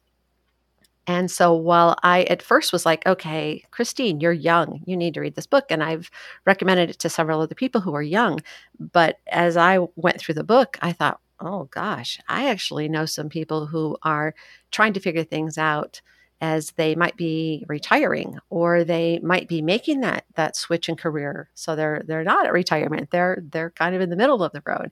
And 1.08 1.30
so 1.30 1.54
while 1.54 1.96
I 2.02 2.24
at 2.24 2.42
first 2.42 2.72
was 2.72 2.84
like, 2.84 3.06
okay, 3.06 3.62
Christine, 3.70 4.20
you're 4.20 4.32
young, 4.32 4.82
you 4.86 4.96
need 4.96 5.14
to 5.14 5.20
read 5.20 5.36
this 5.36 5.46
book. 5.46 5.66
And 5.70 5.82
I've 5.82 6.10
recommended 6.44 6.90
it 6.90 6.98
to 7.00 7.08
several 7.08 7.40
other 7.40 7.54
people 7.54 7.80
who 7.80 7.94
are 7.94 8.02
young. 8.02 8.40
But 8.80 9.18
as 9.28 9.56
I 9.56 9.78
went 9.94 10.18
through 10.18 10.34
the 10.34 10.44
book, 10.44 10.78
I 10.82 10.92
thought, 10.92 11.20
oh 11.40 11.64
gosh, 11.64 12.20
I 12.28 12.48
actually 12.48 12.88
know 12.88 13.06
some 13.06 13.28
people 13.28 13.66
who 13.66 13.96
are 14.02 14.34
trying 14.70 14.92
to 14.94 15.00
figure 15.00 15.24
things 15.24 15.58
out 15.58 16.00
as 16.40 16.72
they 16.72 16.94
might 16.94 17.16
be 17.16 17.64
retiring 17.66 18.38
or 18.50 18.84
they 18.84 19.18
might 19.20 19.48
be 19.48 19.62
making 19.62 20.00
that 20.00 20.24
that 20.34 20.56
switch 20.56 20.88
in 20.88 20.96
career. 20.96 21.48
So 21.54 21.74
they're 21.74 22.02
they're 22.06 22.24
not 22.24 22.46
at 22.46 22.52
retirement. 22.52 23.10
They're 23.10 23.42
they're 23.50 23.70
kind 23.70 23.94
of 23.94 24.00
in 24.00 24.10
the 24.10 24.16
middle 24.16 24.42
of 24.42 24.52
the 24.52 24.62
road 24.66 24.90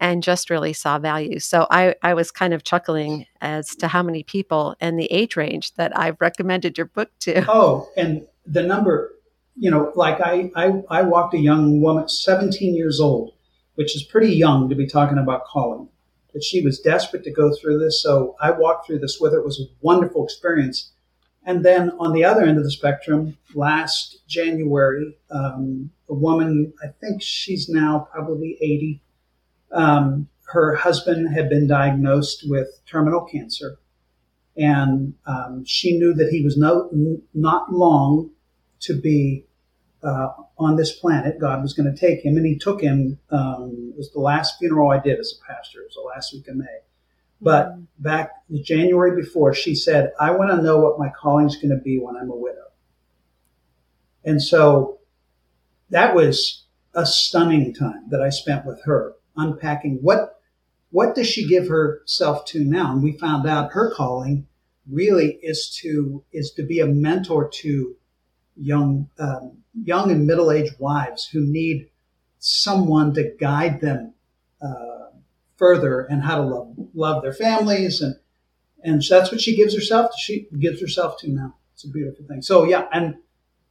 and 0.00 0.22
just 0.22 0.50
really 0.50 0.72
saw 0.72 0.98
value. 0.98 1.38
So 1.38 1.66
I, 1.70 1.94
I 2.02 2.14
was 2.14 2.30
kind 2.30 2.54
of 2.54 2.62
chuckling 2.62 3.26
as 3.40 3.74
to 3.76 3.88
how 3.88 4.02
many 4.02 4.22
people 4.22 4.76
and 4.80 4.98
the 4.98 5.10
age 5.10 5.36
range 5.36 5.74
that 5.74 5.96
I've 5.98 6.20
recommended 6.20 6.78
your 6.78 6.86
book 6.86 7.10
to. 7.20 7.44
Oh, 7.48 7.88
and 7.96 8.26
the 8.46 8.62
number, 8.62 9.12
you 9.56 9.70
know, 9.70 9.92
like 9.96 10.20
I, 10.20 10.50
I, 10.54 10.82
I 10.88 11.02
walked 11.02 11.34
a 11.34 11.38
young 11.38 11.80
woman, 11.80 12.08
17 12.08 12.76
years 12.76 13.00
old, 13.00 13.32
which 13.78 13.94
is 13.94 14.02
pretty 14.02 14.34
young 14.34 14.68
to 14.68 14.74
be 14.74 14.88
talking 14.88 15.18
about 15.18 15.44
calling. 15.44 15.88
But 16.32 16.42
she 16.42 16.64
was 16.64 16.80
desperate 16.80 17.22
to 17.22 17.30
go 17.30 17.54
through 17.54 17.78
this, 17.78 18.02
so 18.02 18.34
I 18.40 18.50
walked 18.50 18.88
through 18.88 18.98
this 18.98 19.18
with 19.20 19.32
her. 19.32 19.38
It 19.38 19.44
was 19.44 19.60
a 19.60 19.70
wonderful 19.80 20.24
experience. 20.24 20.90
And 21.44 21.64
then 21.64 21.92
on 22.00 22.12
the 22.12 22.24
other 22.24 22.42
end 22.42 22.58
of 22.58 22.64
the 22.64 22.72
spectrum, 22.72 23.38
last 23.54 24.26
January, 24.26 25.16
um, 25.30 25.92
a 26.08 26.14
woman, 26.14 26.72
I 26.82 26.88
think 27.00 27.22
she's 27.22 27.68
now 27.68 28.08
probably 28.10 28.58
80, 28.60 29.00
um, 29.70 30.28
her 30.48 30.74
husband 30.74 31.32
had 31.32 31.48
been 31.48 31.68
diagnosed 31.68 32.50
with 32.50 32.80
terminal 32.84 33.26
cancer. 33.26 33.78
And 34.56 35.14
um, 35.24 35.62
she 35.64 35.96
knew 35.96 36.14
that 36.14 36.30
he 36.32 36.42
was 36.42 36.56
no, 36.56 36.90
not 37.32 37.72
long 37.72 38.32
to 38.80 39.00
be 39.00 39.44
uh, 40.02 40.28
on 40.58 40.76
this 40.76 40.92
planet. 40.92 41.40
God 41.40 41.62
was 41.62 41.74
going 41.74 41.92
to 41.92 41.98
take 41.98 42.24
him, 42.24 42.36
and 42.36 42.46
He 42.46 42.56
took 42.56 42.80
him. 42.80 43.18
Um, 43.30 43.92
it 43.94 43.96
was 43.96 44.12
the 44.12 44.20
last 44.20 44.58
funeral 44.58 44.90
I 44.90 45.00
did 45.00 45.18
as 45.18 45.34
a 45.38 45.52
pastor. 45.52 45.80
It 45.80 45.86
was 45.86 45.94
the 45.94 46.08
last 46.08 46.32
week 46.32 46.48
of 46.48 46.56
May. 46.56 46.66
But 47.40 47.68
mm-hmm. 47.68 47.82
back 47.98 48.30
January 48.62 49.14
before, 49.20 49.54
she 49.54 49.74
said, 49.74 50.12
"I 50.20 50.30
want 50.32 50.50
to 50.50 50.62
know 50.62 50.78
what 50.78 50.98
my 50.98 51.10
calling 51.10 51.46
is 51.46 51.56
going 51.56 51.76
to 51.76 51.82
be 51.82 51.98
when 51.98 52.16
I'm 52.16 52.30
a 52.30 52.36
widow." 52.36 52.66
And 54.24 54.42
so 54.42 54.98
that 55.90 56.14
was 56.14 56.64
a 56.94 57.06
stunning 57.06 57.72
time 57.72 58.08
that 58.10 58.20
I 58.20 58.30
spent 58.30 58.66
with 58.66 58.82
her, 58.84 59.14
unpacking 59.36 59.98
what 60.02 60.40
what 60.90 61.14
does 61.14 61.26
she 61.26 61.46
give 61.46 61.68
herself 61.68 62.44
to 62.46 62.64
now. 62.64 62.92
And 62.92 63.02
we 63.02 63.18
found 63.18 63.46
out 63.46 63.72
her 63.72 63.92
calling 63.94 64.46
really 64.90 65.38
is 65.42 65.70
to 65.82 66.24
is 66.32 66.52
to 66.52 66.62
be 66.62 66.80
a 66.80 66.86
mentor 66.86 67.48
to 67.48 67.96
young, 68.60 69.08
um, 69.18 69.58
young 69.84 70.10
and 70.10 70.26
middle-aged 70.26 70.74
wives 70.78 71.28
who 71.28 71.40
need 71.40 71.88
someone 72.38 73.14
to 73.14 73.32
guide 73.38 73.80
them 73.80 74.14
uh, 74.62 75.10
further 75.56 76.02
and 76.02 76.22
how 76.22 76.36
to 76.36 76.42
love, 76.42 76.74
love 76.94 77.22
their 77.22 77.32
families, 77.32 78.00
and 78.00 78.16
and 78.84 79.02
that's 79.02 79.32
what 79.32 79.40
she 79.40 79.56
gives 79.56 79.74
herself. 79.74 80.10
To, 80.12 80.16
she 80.18 80.46
gives 80.58 80.80
herself 80.80 81.18
to 81.20 81.28
now. 81.28 81.56
It's 81.74 81.84
a 81.84 81.88
beautiful 81.88 82.24
thing. 82.26 82.42
So 82.42 82.64
yeah, 82.64 82.86
and 82.92 83.16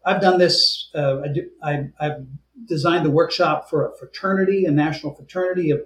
I've 0.05 0.21
done 0.21 0.37
this. 0.37 0.89
Uh, 0.93 1.21
I 1.21 1.27
do. 1.29 1.49
I, 1.63 1.89
I've 1.99 2.25
designed 2.67 3.05
the 3.05 3.11
workshop 3.11 3.69
for 3.69 3.87
a 3.87 3.97
fraternity, 3.97 4.65
a 4.65 4.71
national 4.71 5.15
fraternity 5.15 5.71
of 5.71 5.81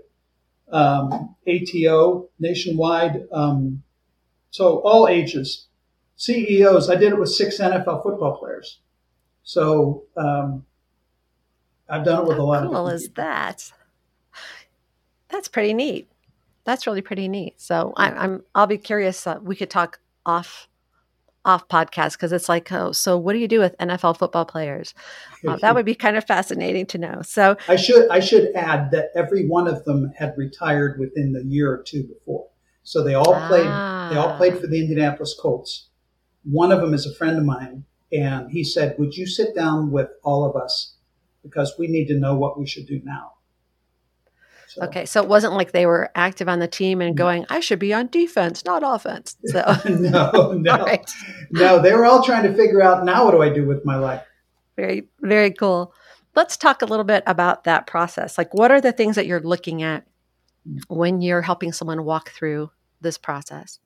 um, 0.71 1.35
ATO 1.47 2.29
nationwide. 2.39 3.23
Um, 3.31 3.83
so 4.49 4.79
all 4.79 5.07
ages, 5.07 5.67
CEOs. 6.15 6.89
I 6.89 6.95
did 6.95 7.13
it 7.13 7.19
with 7.19 7.29
six 7.29 7.59
NFL 7.59 8.03
football 8.03 8.37
players. 8.37 8.79
So 9.43 10.03
um, 10.17 10.65
I've 11.89 12.05
done 12.05 12.23
it 12.23 12.27
with 12.27 12.37
a 12.37 12.43
lot 12.43 12.61
How 12.61 12.67
of. 12.67 12.73
Cool 12.73 12.87
is 12.89 13.09
that? 13.15 13.71
That's 15.29 15.47
pretty 15.47 15.73
neat. 15.73 16.09
That's 16.63 16.85
really 16.85 17.01
pretty 17.01 17.27
neat. 17.27 17.59
So 17.59 17.93
I, 17.97 18.11
I'm 18.11 18.43
I'll 18.53 18.67
be 18.67 18.77
curious. 18.77 19.25
Uh, 19.25 19.39
we 19.41 19.55
could 19.55 19.69
talk 19.69 19.99
off 20.25 20.67
off 21.43 21.67
podcast 21.67 22.13
because 22.13 22.31
it's 22.31 22.47
like, 22.47 22.71
oh, 22.71 22.91
so 22.91 23.17
what 23.17 23.33
do 23.33 23.39
you 23.39 23.47
do 23.47 23.59
with 23.59 23.75
NFL 23.79 24.17
football 24.17 24.45
players? 24.45 24.93
Uh, 25.47 25.55
that 25.55 25.73
would 25.73 25.87
be 25.87 25.95
kind 25.95 26.15
of 26.15 26.23
fascinating 26.23 26.85
to 26.85 26.99
know. 26.99 27.19
So 27.23 27.57
I 27.67 27.75
should 27.75 28.07
I 28.11 28.19
should 28.19 28.53
add 28.53 28.91
that 28.91 29.09
every 29.15 29.47
one 29.47 29.67
of 29.67 29.83
them 29.85 30.13
had 30.15 30.35
retired 30.37 30.99
within 30.99 31.33
the 31.33 31.43
year 31.43 31.71
or 31.71 31.81
two 31.81 32.03
before. 32.03 32.47
So 32.83 33.03
they 33.03 33.15
all 33.15 33.33
played. 33.47 33.65
Ah. 33.65 34.09
They 34.11 34.19
all 34.19 34.37
played 34.37 34.53
ah. 34.53 34.59
for 34.59 34.67
the 34.67 34.79
Indianapolis 34.79 35.35
Colts. 35.41 35.89
One 36.43 36.71
of 36.71 36.79
them 36.79 36.93
is 36.93 37.07
a 37.07 37.15
friend 37.15 37.39
of 37.39 37.43
mine 37.43 37.85
and 38.11 38.51
he 38.51 38.63
said, 38.63 38.95
Would 38.99 39.15
you 39.15 39.25
sit 39.25 39.55
down 39.55 39.91
with 39.91 40.09
all 40.23 40.45
of 40.45 40.55
us? 40.55 40.95
Because 41.43 41.73
we 41.79 41.87
need 41.87 42.07
to 42.07 42.19
know 42.19 42.35
what 42.35 42.59
we 42.59 42.67
should 42.67 42.85
do 42.85 43.01
now. 43.03 43.33
So. 44.67 44.83
Okay, 44.83 45.05
so 45.05 45.21
it 45.21 45.27
wasn't 45.27 45.53
like 45.53 45.73
they 45.73 45.85
were 45.85 46.09
active 46.15 46.47
on 46.47 46.59
the 46.59 46.67
team 46.67 47.01
and 47.01 47.13
mm. 47.13 47.17
going, 47.17 47.45
I 47.49 47.59
should 47.59 47.79
be 47.79 47.93
on 47.93 48.07
defense, 48.07 48.63
not 48.63 48.83
offense. 48.85 49.35
So 49.45 49.59
no, 49.89 50.51
no, 50.57 50.77
right. 50.77 51.11
no, 51.51 51.81
they 51.81 51.93
were 51.93 52.05
all 52.05 52.23
trying 52.23 52.43
to 52.43 52.55
figure 52.55 52.81
out 52.81 53.03
now 53.03 53.25
what 53.25 53.31
do 53.31 53.41
I 53.41 53.49
do 53.49 53.67
with 53.67 53.83
my 53.83 53.97
life. 53.97 54.23
Very, 54.77 55.09
very 55.19 55.51
cool. 55.51 55.93
Let's 56.35 56.55
talk 56.55 56.81
a 56.81 56.85
little 56.85 57.03
bit 57.03 57.23
about 57.27 57.65
that 57.65 57.85
process. 57.85 58.37
Like, 58.37 58.53
what 58.53 58.71
are 58.71 58.79
the 58.79 58.93
things 58.93 59.17
that 59.17 59.25
you're 59.25 59.41
looking 59.41 59.83
at 59.83 60.05
mm. 60.65 60.79
when 60.87 61.21
you're 61.21 61.41
helping 61.41 61.73
someone 61.73 62.05
walk 62.05 62.29
through 62.29 62.71
this 63.01 63.17
process? 63.17 63.79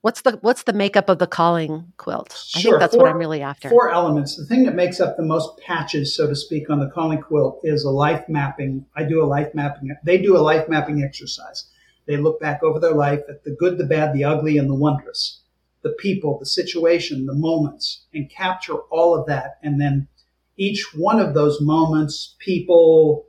What's 0.00 0.20
the 0.22 0.38
what's 0.42 0.62
the 0.62 0.72
makeup 0.72 1.08
of 1.08 1.18
the 1.18 1.26
calling 1.26 1.92
quilt? 1.96 2.32
Sure. 2.46 2.58
I 2.58 2.62
think 2.62 2.80
that's 2.80 2.94
four, 2.94 3.04
what 3.04 3.12
I'm 3.12 3.18
really 3.18 3.42
after. 3.42 3.68
Four 3.68 3.90
elements. 3.90 4.36
The 4.36 4.46
thing 4.46 4.64
that 4.64 4.76
makes 4.76 5.00
up 5.00 5.16
the 5.16 5.24
most 5.24 5.58
patches, 5.58 6.14
so 6.14 6.28
to 6.28 6.36
speak, 6.36 6.70
on 6.70 6.78
the 6.78 6.88
calling 6.90 7.20
quilt 7.20 7.60
is 7.64 7.82
a 7.82 7.90
life 7.90 8.24
mapping. 8.28 8.86
I 8.96 9.02
do 9.02 9.22
a 9.22 9.26
life 9.26 9.54
mapping. 9.54 9.94
They 10.04 10.18
do 10.18 10.36
a 10.36 10.38
life 10.38 10.68
mapping 10.68 11.02
exercise. 11.02 11.68
They 12.06 12.16
look 12.16 12.40
back 12.40 12.62
over 12.62 12.78
their 12.78 12.94
life 12.94 13.20
at 13.28 13.42
the 13.44 13.50
good, 13.50 13.76
the 13.76 13.84
bad, 13.84 14.14
the 14.14 14.24
ugly, 14.24 14.56
and 14.56 14.70
the 14.70 14.74
wondrous, 14.74 15.40
the 15.82 15.90
people, 15.90 16.38
the 16.38 16.46
situation, 16.46 17.26
the 17.26 17.34
moments, 17.34 18.04
and 18.14 18.30
capture 18.30 18.76
all 18.90 19.14
of 19.14 19.26
that. 19.26 19.58
And 19.62 19.80
then 19.80 20.08
each 20.56 20.94
one 20.94 21.18
of 21.18 21.34
those 21.34 21.60
moments, 21.60 22.36
people, 22.38 23.26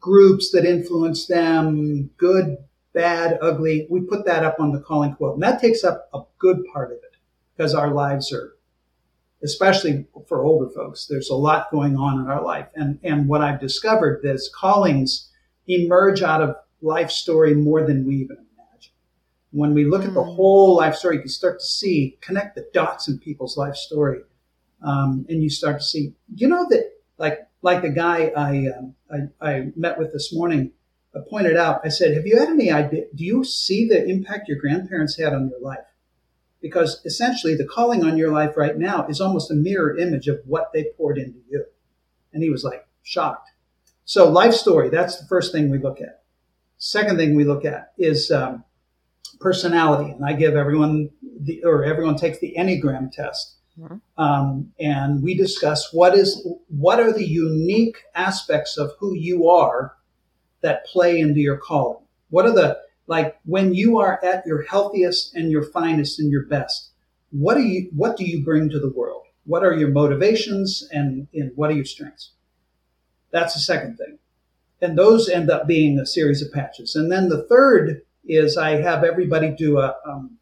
groups 0.00 0.52
that 0.52 0.66
influence 0.66 1.26
them, 1.26 2.10
good, 2.18 2.58
bad, 2.94 3.38
ugly, 3.42 3.86
we 3.90 4.00
put 4.00 4.24
that 4.24 4.44
up 4.44 4.56
on 4.58 4.72
the 4.72 4.80
calling 4.80 5.14
quilt. 5.14 5.34
And 5.34 5.42
that 5.42 5.60
takes 5.60 5.84
up 5.84 6.08
a 6.14 6.20
good 6.38 6.62
part 6.72 6.92
of 6.92 6.98
it 6.98 7.16
because 7.56 7.74
our 7.74 7.92
lives 7.92 8.32
are, 8.32 8.54
especially 9.42 10.06
for 10.28 10.44
older 10.44 10.70
folks, 10.70 11.06
there's 11.06 11.30
a 11.30 11.34
lot 11.34 11.70
going 11.70 11.96
on 11.96 12.20
in 12.20 12.30
our 12.30 12.42
life. 12.42 12.68
And, 12.74 12.98
and 13.02 13.28
what 13.28 13.42
I've 13.42 13.60
discovered 13.60 14.20
is 14.24 14.50
callings 14.54 15.30
emerge 15.66 16.22
out 16.22 16.42
of 16.42 16.56
life 16.80 17.10
story 17.10 17.54
more 17.54 17.84
than 17.86 18.06
we 18.06 18.16
even 18.16 18.36
imagine. 18.36 18.92
When 19.50 19.74
we 19.74 19.84
look 19.84 20.02
mm. 20.02 20.08
at 20.08 20.14
the 20.14 20.22
hmm. 20.22 20.34
whole 20.34 20.76
life 20.76 20.94
story, 20.94 21.16
you 21.16 21.22
can 21.22 21.30
start 21.30 21.60
to 21.60 21.64
see, 21.64 22.18
connect 22.20 22.54
the 22.54 22.66
dots 22.72 23.08
in 23.08 23.18
people's 23.18 23.56
life 23.56 23.76
story. 23.76 24.20
Um, 24.82 25.24
and 25.28 25.42
you 25.42 25.48
start 25.48 25.78
to 25.78 25.84
see, 25.84 26.12
you 26.34 26.46
know, 26.46 26.66
that 26.68 26.90
like, 27.16 27.46
like 27.62 27.80
the 27.80 27.88
guy 27.88 28.32
I, 28.36 28.68
um, 28.76 28.94
I, 29.10 29.50
I 29.50 29.72
met 29.76 29.98
with 29.98 30.12
this 30.12 30.34
morning, 30.34 30.72
pointed 31.20 31.56
out, 31.56 31.80
I 31.84 31.88
said, 31.88 32.14
Have 32.14 32.26
you 32.26 32.38
had 32.38 32.48
any 32.48 32.70
idea? 32.70 33.04
Do 33.14 33.24
you 33.24 33.44
see 33.44 33.86
the 33.86 34.04
impact 34.04 34.48
your 34.48 34.58
grandparents 34.58 35.18
had 35.18 35.32
on 35.32 35.48
your 35.48 35.60
life? 35.60 35.86
Because 36.60 37.00
essentially, 37.04 37.54
the 37.54 37.66
calling 37.66 38.04
on 38.04 38.16
your 38.16 38.32
life 38.32 38.56
right 38.56 38.76
now 38.76 39.06
is 39.06 39.20
almost 39.20 39.50
a 39.50 39.54
mirror 39.54 39.96
image 39.96 40.28
of 40.28 40.40
what 40.46 40.72
they 40.72 40.86
poured 40.96 41.18
into 41.18 41.38
you. 41.48 41.64
And 42.32 42.42
he 42.42 42.50
was 42.50 42.64
like, 42.64 42.86
shocked. 43.02 43.50
So, 44.04 44.28
life 44.28 44.54
story, 44.54 44.88
that's 44.88 45.20
the 45.20 45.26
first 45.26 45.52
thing 45.52 45.70
we 45.70 45.78
look 45.78 46.00
at. 46.00 46.22
Second 46.78 47.16
thing 47.16 47.34
we 47.34 47.44
look 47.44 47.64
at 47.64 47.92
is 47.96 48.30
um, 48.30 48.64
personality. 49.40 50.10
And 50.10 50.24
I 50.24 50.32
give 50.32 50.56
everyone, 50.56 51.10
the, 51.40 51.62
or 51.64 51.84
everyone 51.84 52.16
takes 52.16 52.38
the 52.38 52.54
Enneagram 52.58 53.12
test. 53.12 53.56
Mm-hmm. 53.78 54.22
Um, 54.22 54.72
and 54.78 55.22
we 55.22 55.34
discuss 55.36 55.92
what 55.92 56.14
is 56.16 56.46
what 56.68 57.00
are 57.00 57.12
the 57.12 57.26
unique 57.26 57.96
aspects 58.14 58.76
of 58.76 58.92
who 59.00 59.14
you 59.14 59.48
are 59.48 59.94
that 60.64 60.86
play 60.86 61.20
into 61.20 61.40
your 61.40 61.58
calling? 61.58 62.02
What 62.30 62.46
are 62.46 62.54
the, 62.54 62.78
like 63.06 63.38
when 63.44 63.74
you 63.74 63.98
are 63.98 64.18
at 64.24 64.46
your 64.46 64.62
healthiest 64.62 65.34
and 65.34 65.52
your 65.52 65.62
finest 65.62 66.18
and 66.18 66.32
your 66.32 66.46
best, 66.46 66.90
what 67.30 67.54
do 67.54 67.62
you, 67.62 67.90
what 67.94 68.16
do 68.16 68.24
you 68.24 68.42
bring 68.42 68.70
to 68.70 68.80
the 68.80 68.90
world? 68.90 69.22
What 69.44 69.62
are 69.62 69.74
your 69.74 69.90
motivations 69.90 70.88
and, 70.90 71.28
and 71.34 71.52
what 71.54 71.70
are 71.70 71.74
your 71.74 71.84
strengths? 71.84 72.32
That's 73.30 73.52
the 73.54 73.60
second 73.60 73.98
thing. 73.98 74.18
And 74.80 74.96
those 74.96 75.28
end 75.28 75.50
up 75.50 75.66
being 75.66 75.98
a 75.98 76.06
series 76.06 76.42
of 76.42 76.52
patches. 76.52 76.96
And 76.96 77.12
then 77.12 77.28
the 77.28 77.44
third 77.44 78.02
is 78.26 78.56
I 78.56 78.80
have 78.80 79.04
everybody 79.04 79.50
do 79.50 79.78
a, 79.78 79.94
um, 80.06 80.38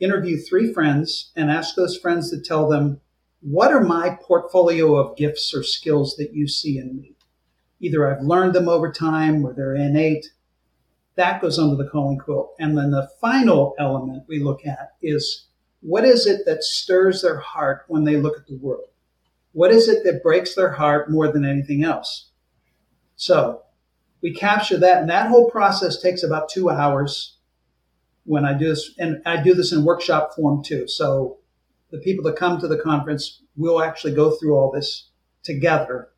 interview 0.00 0.38
three 0.38 0.72
friends 0.72 1.32
and 1.36 1.50
ask 1.50 1.74
those 1.74 1.96
friends 1.96 2.30
to 2.30 2.40
tell 2.40 2.68
them 2.68 3.00
what 3.40 3.72
are 3.72 3.82
my 3.82 4.18
portfolio 4.20 4.96
of 4.96 5.16
gifts 5.16 5.54
or 5.54 5.62
skills 5.62 6.16
that 6.16 6.34
you 6.34 6.48
see 6.48 6.78
in 6.78 6.96
me 6.96 7.15
Either 7.80 8.10
I've 8.10 8.22
learned 8.22 8.54
them 8.54 8.68
over 8.68 8.90
time 8.90 9.44
or 9.44 9.52
they're 9.52 9.74
innate. 9.74 10.26
That 11.16 11.40
goes 11.40 11.58
under 11.58 11.76
the 11.82 11.88
calling 11.88 12.18
quilt. 12.18 12.54
And 12.58 12.76
then 12.76 12.90
the 12.90 13.08
final 13.20 13.74
element 13.78 14.24
we 14.28 14.42
look 14.42 14.66
at 14.66 14.92
is 15.02 15.46
what 15.80 16.04
is 16.04 16.26
it 16.26 16.46
that 16.46 16.64
stirs 16.64 17.22
their 17.22 17.38
heart 17.38 17.84
when 17.88 18.04
they 18.04 18.16
look 18.16 18.38
at 18.38 18.46
the 18.46 18.56
world? 18.56 18.88
What 19.52 19.70
is 19.70 19.88
it 19.88 20.04
that 20.04 20.22
breaks 20.22 20.54
their 20.54 20.72
heart 20.72 21.10
more 21.10 21.30
than 21.30 21.44
anything 21.44 21.82
else? 21.82 22.30
So 23.16 23.62
we 24.20 24.34
capture 24.34 24.76
that, 24.78 25.00
and 25.00 25.10
that 25.10 25.28
whole 25.28 25.50
process 25.50 26.00
takes 26.00 26.22
about 26.22 26.48
two 26.48 26.68
hours 26.68 27.38
when 28.24 28.44
I 28.44 28.52
do 28.52 28.68
this, 28.68 28.90
and 28.98 29.22
I 29.24 29.42
do 29.42 29.54
this 29.54 29.72
in 29.72 29.84
workshop 29.84 30.34
form 30.34 30.62
too. 30.62 30.88
So 30.88 31.38
the 31.90 31.98
people 31.98 32.24
that 32.24 32.36
come 32.36 32.60
to 32.60 32.68
the 32.68 32.78
conference 32.78 33.42
will 33.56 33.80
actually 33.80 34.14
go 34.14 34.32
through 34.32 34.56
all 34.56 34.70
this 34.70 35.10
together 35.42 36.08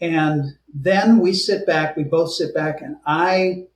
and 0.00 0.56
then 0.72 1.18
we 1.18 1.32
sit 1.32 1.66
back, 1.66 1.96
we 1.96 2.04
both 2.04 2.32
sit 2.32 2.54
back, 2.54 2.80
and 2.80 2.96
I 3.06 3.66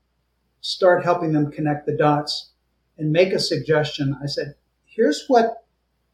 start 0.61 1.05
helping 1.05 1.33
them 1.33 1.51
connect 1.51 1.87
the 1.87 1.97
dots 1.97 2.53
and 2.97 3.13
make 3.13 3.33
a 3.33 3.39
suggestion. 3.39 4.17
I 4.23 4.27
said, 4.27 4.55
here's 4.87 5.25
what, 5.29 5.65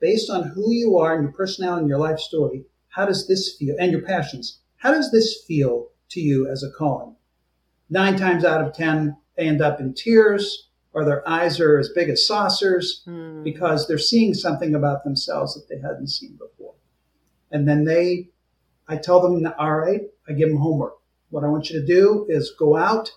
based 0.00 0.30
on 0.30 0.48
who 0.48 0.72
you 0.72 0.98
are 0.98 1.14
and 1.14 1.22
your 1.22 1.32
personality 1.32 1.82
and 1.82 1.88
your 1.88 1.98
life 1.98 2.18
story, 2.18 2.64
how 2.88 3.06
does 3.06 3.28
this 3.28 3.56
feel, 3.56 3.76
and 3.78 3.92
your 3.92 4.02
passions, 4.02 4.58
how 4.78 4.90
does 4.92 5.12
this 5.12 5.44
feel 5.46 5.88
to 6.08 6.20
you 6.20 6.48
as 6.48 6.64
a 6.64 6.70
calling? 6.70 7.14
Nine 7.88 8.16
times 8.16 8.44
out 8.44 8.64
of 8.64 8.72
10, 8.74 9.16
they 9.36 9.46
end 9.46 9.62
up 9.62 9.80
in 9.80 9.94
tears 9.94 10.68
or 10.92 11.04
their 11.04 11.26
eyes 11.28 11.60
are 11.60 11.78
as 11.78 11.88
big 11.90 12.08
as 12.08 12.26
saucers 12.26 13.02
mm. 13.06 13.44
because 13.44 13.86
they're 13.86 13.98
seeing 13.98 14.34
something 14.34 14.74
about 14.74 15.04
themselves 15.04 15.54
that 15.54 15.68
they 15.68 15.80
hadn't 15.80 16.08
seen 16.08 16.32
before. 16.32 16.74
And 17.52 17.68
then 17.68 17.84
they 17.84 18.28
I 18.90 18.96
tell 18.96 19.20
them, 19.20 19.46
all 19.56 19.76
right, 19.76 20.00
I 20.28 20.32
give 20.32 20.48
them 20.48 20.58
homework. 20.58 20.94
What 21.30 21.44
I 21.44 21.46
want 21.46 21.70
you 21.70 21.80
to 21.80 21.86
do 21.86 22.26
is 22.28 22.52
go 22.58 22.76
out 22.76 23.12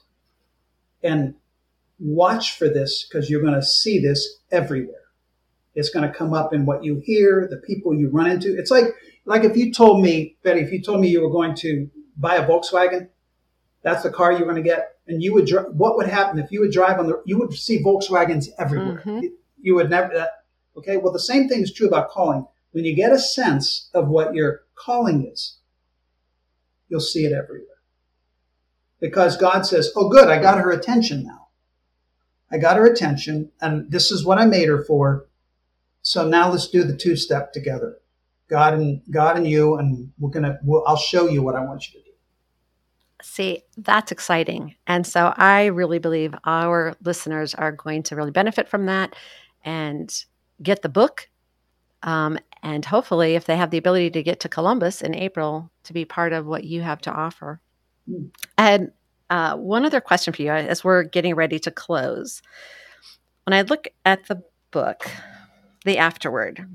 and 1.02 1.34
watch 2.00 2.58
for 2.58 2.70
this 2.70 3.08
because 3.08 3.28
you're 3.28 3.42
going 3.42 3.56
to 3.56 3.64
see 3.64 4.00
this 4.00 4.38
everywhere. 4.52 5.02
It's 5.74 5.90
going 5.90 6.08
to 6.08 6.16
come 6.16 6.32
up 6.32 6.54
in 6.54 6.68
what 6.68 6.84
you 6.84 7.02
hear, 7.04 7.48
the 7.50 7.58
people 7.58 7.96
you 7.96 8.10
run 8.10 8.30
into. 8.30 8.56
It's 8.56 8.70
like, 8.70 8.86
like 9.26 9.44
if 9.44 9.58
you 9.58 9.74
told 9.74 10.04
me, 10.04 10.38
Betty, 10.44 10.62
if 10.62 10.72
you 10.72 10.80
told 10.80 11.02
me 11.02 11.08
you 11.08 11.22
were 11.22 11.32
going 11.32 11.56
to 11.56 11.90
buy 12.16 12.36
a 12.36 12.48
Volkswagen, 12.48 13.10
that's 13.82 14.04
the 14.04 14.12
car 14.12 14.32
you're 14.32 14.44
going 14.44 14.56
to 14.56 14.62
get. 14.62 14.98
And 15.08 15.24
you 15.24 15.34
would, 15.34 15.50
what 15.72 15.98
would 15.98 16.08
happen 16.08 16.38
if 16.38 16.52
you 16.52 16.60
would 16.62 16.72
drive 16.72 17.00
on 17.00 17.08
the, 17.08 17.20
you 17.26 17.40
would 17.40 17.52
see 17.54 17.84
Volkswagens 17.84 18.50
everywhere. 18.60 19.02
Mm-hmm. 19.04 19.26
You, 19.60 19.76
would 19.76 19.90
never, 19.90 20.28
okay. 20.78 20.98
Well, 20.98 21.12
the 21.12 21.20
same 21.20 21.50
thing 21.50 21.64
is 21.64 21.74
true 21.74 21.88
about 21.88 22.10
calling. 22.10 22.46
When 22.72 22.86
you 22.86 22.96
get 22.96 23.12
a 23.12 23.20
sense 23.20 23.90
of 23.96 24.08
what 24.08 24.36
your 24.36 24.62
calling 24.76 25.26
is, 25.26 25.58
you'll 26.94 27.02
see 27.02 27.26
it 27.26 27.34
everywhere. 27.34 27.66
Because 29.02 29.36
God 29.36 29.66
says, 29.66 29.92
Oh, 29.96 30.10
good, 30.10 30.30
I 30.30 30.40
got 30.40 30.60
her 30.60 30.72
attention 30.72 31.24
now. 31.24 31.48
I 32.52 32.60
got 32.60 32.78
her 32.78 32.86
attention, 32.86 33.52
and 33.60 33.92
this 33.92 34.12
is 34.12 34.24
what 34.24 34.38
I 34.38 34.46
made 34.46 34.70
her 34.70 34.84
for. 34.84 35.26
So 36.04 36.28
now 36.28 36.52
let's 36.52 36.70
do 36.70 36.84
the 36.84 36.96
two 36.96 37.16
step 37.16 37.52
together. 37.52 37.98
God 38.48 38.76
and 38.76 39.02
God 39.10 39.38
and 39.38 39.48
you, 39.48 39.76
and 39.76 40.12
we're 40.20 40.30
gonna. 40.30 40.60
We'll, 40.62 40.84
I'll 40.86 40.96
show 40.96 41.28
you 41.28 41.42
what 41.42 41.56
I 41.56 41.66
want 41.66 41.88
you 41.88 42.00
to 42.00 42.06
do. 42.06 42.12
See, 43.24 43.64
that's 43.76 44.12
exciting, 44.12 44.76
and 44.86 45.08
so 45.08 45.34
I 45.36 45.66
really 45.66 45.98
believe 45.98 46.36
our 46.44 46.96
listeners 47.04 47.56
are 47.56 47.72
going 47.72 48.04
to 48.04 48.16
really 48.16 48.30
benefit 48.30 48.70
from 48.70 48.86
that, 48.86 49.16
and 49.66 50.14
get 50.62 50.84
the 50.84 50.90
book 50.90 51.28
um, 52.04 52.38
and 52.64 52.86
hopefully, 52.86 53.36
if 53.36 53.46
they 53.46 53.58
have 53.58 53.72
the 53.72 53.78
ability 53.78 54.10
to 54.12 54.24
get 54.24 54.40
to 54.40 54.50
Columbus 54.50 55.02
in 55.02 55.14
April 55.14 55.70
to 55.84 55.94
be 55.94 56.06
part 56.06 56.32
of 56.32 56.46
what 56.46 56.64
you 56.64 56.82
have 56.82 57.02
to 57.02 57.12
offer. 57.12 57.60
Mm. 58.10 58.32
And 58.58 58.92
uh, 59.30 59.58
one 59.58 59.86
other 59.86 60.00
question 60.00 60.34
for 60.34 60.42
you 60.42 60.50
as 60.50 60.84
we're 60.84 61.04
getting 61.04 61.36
ready 61.36 61.60
to 61.60 61.72
close. 61.72 62.42
When 63.46 63.54
I 63.54 63.64
look 63.64 63.90
at 64.06 64.28
the 64.28 64.42
book, 64.72 65.10
The 65.84 65.98
Afterword, 65.98 66.66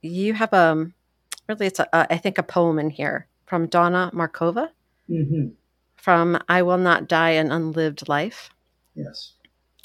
you 0.00 0.32
have 0.32 0.52
a 0.54 0.56
um, 0.56 0.94
really, 1.46 1.66
it's 1.66 1.78
a, 1.78 1.88
a, 1.92 2.12
I 2.12 2.16
think 2.16 2.38
a 2.38 2.42
poem 2.42 2.78
in 2.78 2.88
here 2.88 3.26
from 3.44 3.66
Donna 3.66 4.10
Markova 4.14 4.70
mm-hmm. 5.10 5.48
from 5.96 6.38
I 6.48 6.62
Will 6.62 6.78
Not 6.78 7.06
Die 7.06 7.30
an 7.30 7.52
Unlived 7.52 8.08
Life. 8.08 8.48
Yes. 8.94 9.34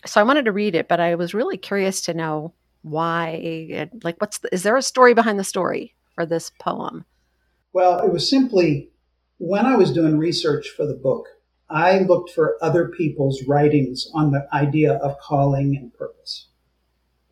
So 0.05 0.21
I 0.21 0.23
wanted 0.23 0.45
to 0.45 0.53
read 0.53 0.75
it, 0.75 0.87
but 0.87 1.01
I 1.01 1.15
was 1.15 1.33
really 1.33 1.57
curious 1.57 2.01
to 2.03 2.13
know 2.13 2.53
why 2.81 3.89
like 4.03 4.19
what's 4.21 4.39
the, 4.39 4.53
is 4.53 4.63
there 4.63 4.77
a 4.77 4.81
story 4.81 5.13
behind 5.13 5.39
the 5.39 5.43
story 5.43 5.93
for 6.15 6.25
this 6.25 6.51
poem 6.59 7.05
well 7.73 7.99
it 7.99 8.11
was 8.11 8.29
simply 8.29 8.89
when 9.37 9.65
i 9.65 9.75
was 9.75 9.91
doing 9.91 10.17
research 10.17 10.69
for 10.69 10.85
the 10.85 10.93
book 10.93 11.27
i 11.69 11.99
looked 11.99 12.31
for 12.31 12.57
other 12.61 12.87
people's 12.87 13.43
writings 13.47 14.09
on 14.13 14.31
the 14.31 14.47
idea 14.53 14.93
of 14.93 15.19
calling 15.19 15.75
and 15.75 15.93
purpose 15.93 16.47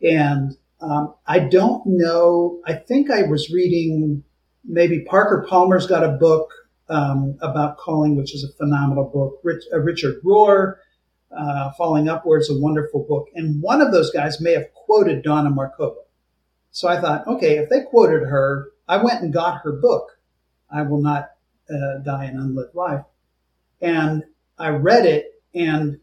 and 0.02 0.56
um, 0.80 1.14
i 1.26 1.38
don't 1.38 1.82
know 1.86 2.60
i 2.66 2.74
think 2.74 3.10
i 3.10 3.22
was 3.22 3.50
reading 3.50 4.22
maybe 4.64 5.00
parker 5.00 5.46
palmer's 5.48 5.86
got 5.86 6.04
a 6.04 6.10
book 6.10 6.52
um, 6.90 7.38
about 7.40 7.78
calling 7.78 8.16
which 8.16 8.34
is 8.34 8.44
a 8.44 8.52
phenomenal 8.58 9.04
book 9.04 9.40
Rich, 9.42 9.64
uh, 9.72 9.78
richard 9.78 10.22
rohr 10.22 10.76
uh, 11.36 11.70
Falling 11.72 12.08
Upwards, 12.08 12.50
a 12.50 12.58
wonderful 12.58 13.04
book. 13.08 13.28
And 13.34 13.60
one 13.60 13.80
of 13.80 13.92
those 13.92 14.10
guys 14.10 14.40
may 14.40 14.52
have 14.52 14.72
quoted 14.88 15.22
Donna 15.22 15.50
Markova. 15.50 16.02
So 16.70 16.88
I 16.88 16.98
thought, 16.98 17.26
okay, 17.26 17.58
if 17.58 17.68
they 17.68 17.82
quoted 17.82 18.26
her, 18.26 18.70
I 18.88 19.02
went 19.02 19.20
and 19.20 19.32
got 19.32 19.60
her 19.62 19.72
book, 19.72 20.18
I 20.70 20.82
Will 20.82 21.02
Not 21.02 21.30
uh, 21.70 21.98
Die 22.02 22.24
an 22.24 22.38
Unlived 22.38 22.74
Life. 22.74 23.04
And 23.82 24.24
I 24.58 24.70
read 24.70 25.04
it, 25.04 25.42
and 25.54 26.00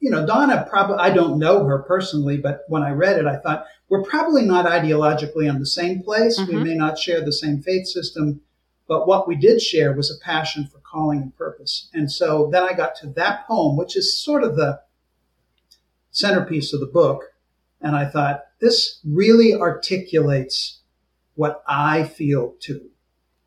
you 0.00 0.10
know, 0.10 0.26
Donna 0.26 0.66
probably, 0.68 0.96
I 0.96 1.10
don't 1.10 1.38
know 1.38 1.64
her 1.64 1.78
personally, 1.78 2.36
but 2.36 2.64
when 2.66 2.82
I 2.82 2.90
read 2.90 3.18
it, 3.18 3.26
I 3.26 3.36
thought, 3.36 3.66
we're 3.88 4.02
probably 4.02 4.42
not 4.42 4.66
ideologically 4.66 5.48
on 5.48 5.60
the 5.60 5.66
same 5.66 6.02
place. 6.02 6.40
Mm-hmm. 6.40 6.56
We 6.56 6.64
may 6.64 6.74
not 6.74 6.98
share 6.98 7.20
the 7.20 7.32
same 7.32 7.62
faith 7.62 7.86
system, 7.86 8.40
but 8.88 9.06
what 9.06 9.28
we 9.28 9.36
did 9.36 9.62
share 9.62 9.92
was 9.92 10.10
a 10.10 10.24
passion 10.24 10.66
for 10.66 10.78
calling 10.78 11.22
and 11.22 11.36
purpose. 11.36 11.88
And 11.94 12.10
so 12.10 12.48
then 12.50 12.64
I 12.64 12.72
got 12.72 12.96
to 12.96 13.06
that 13.10 13.46
poem, 13.46 13.76
which 13.76 13.96
is 13.96 14.18
sort 14.18 14.42
of 14.42 14.56
the 14.56 14.80
centerpiece 16.10 16.72
of 16.72 16.80
the 16.80 16.86
book. 16.86 17.31
And 17.82 17.96
I 17.96 18.06
thought, 18.06 18.44
this 18.60 19.00
really 19.04 19.54
articulates 19.54 20.80
what 21.34 21.62
I 21.66 22.04
feel 22.04 22.54
too. 22.60 22.90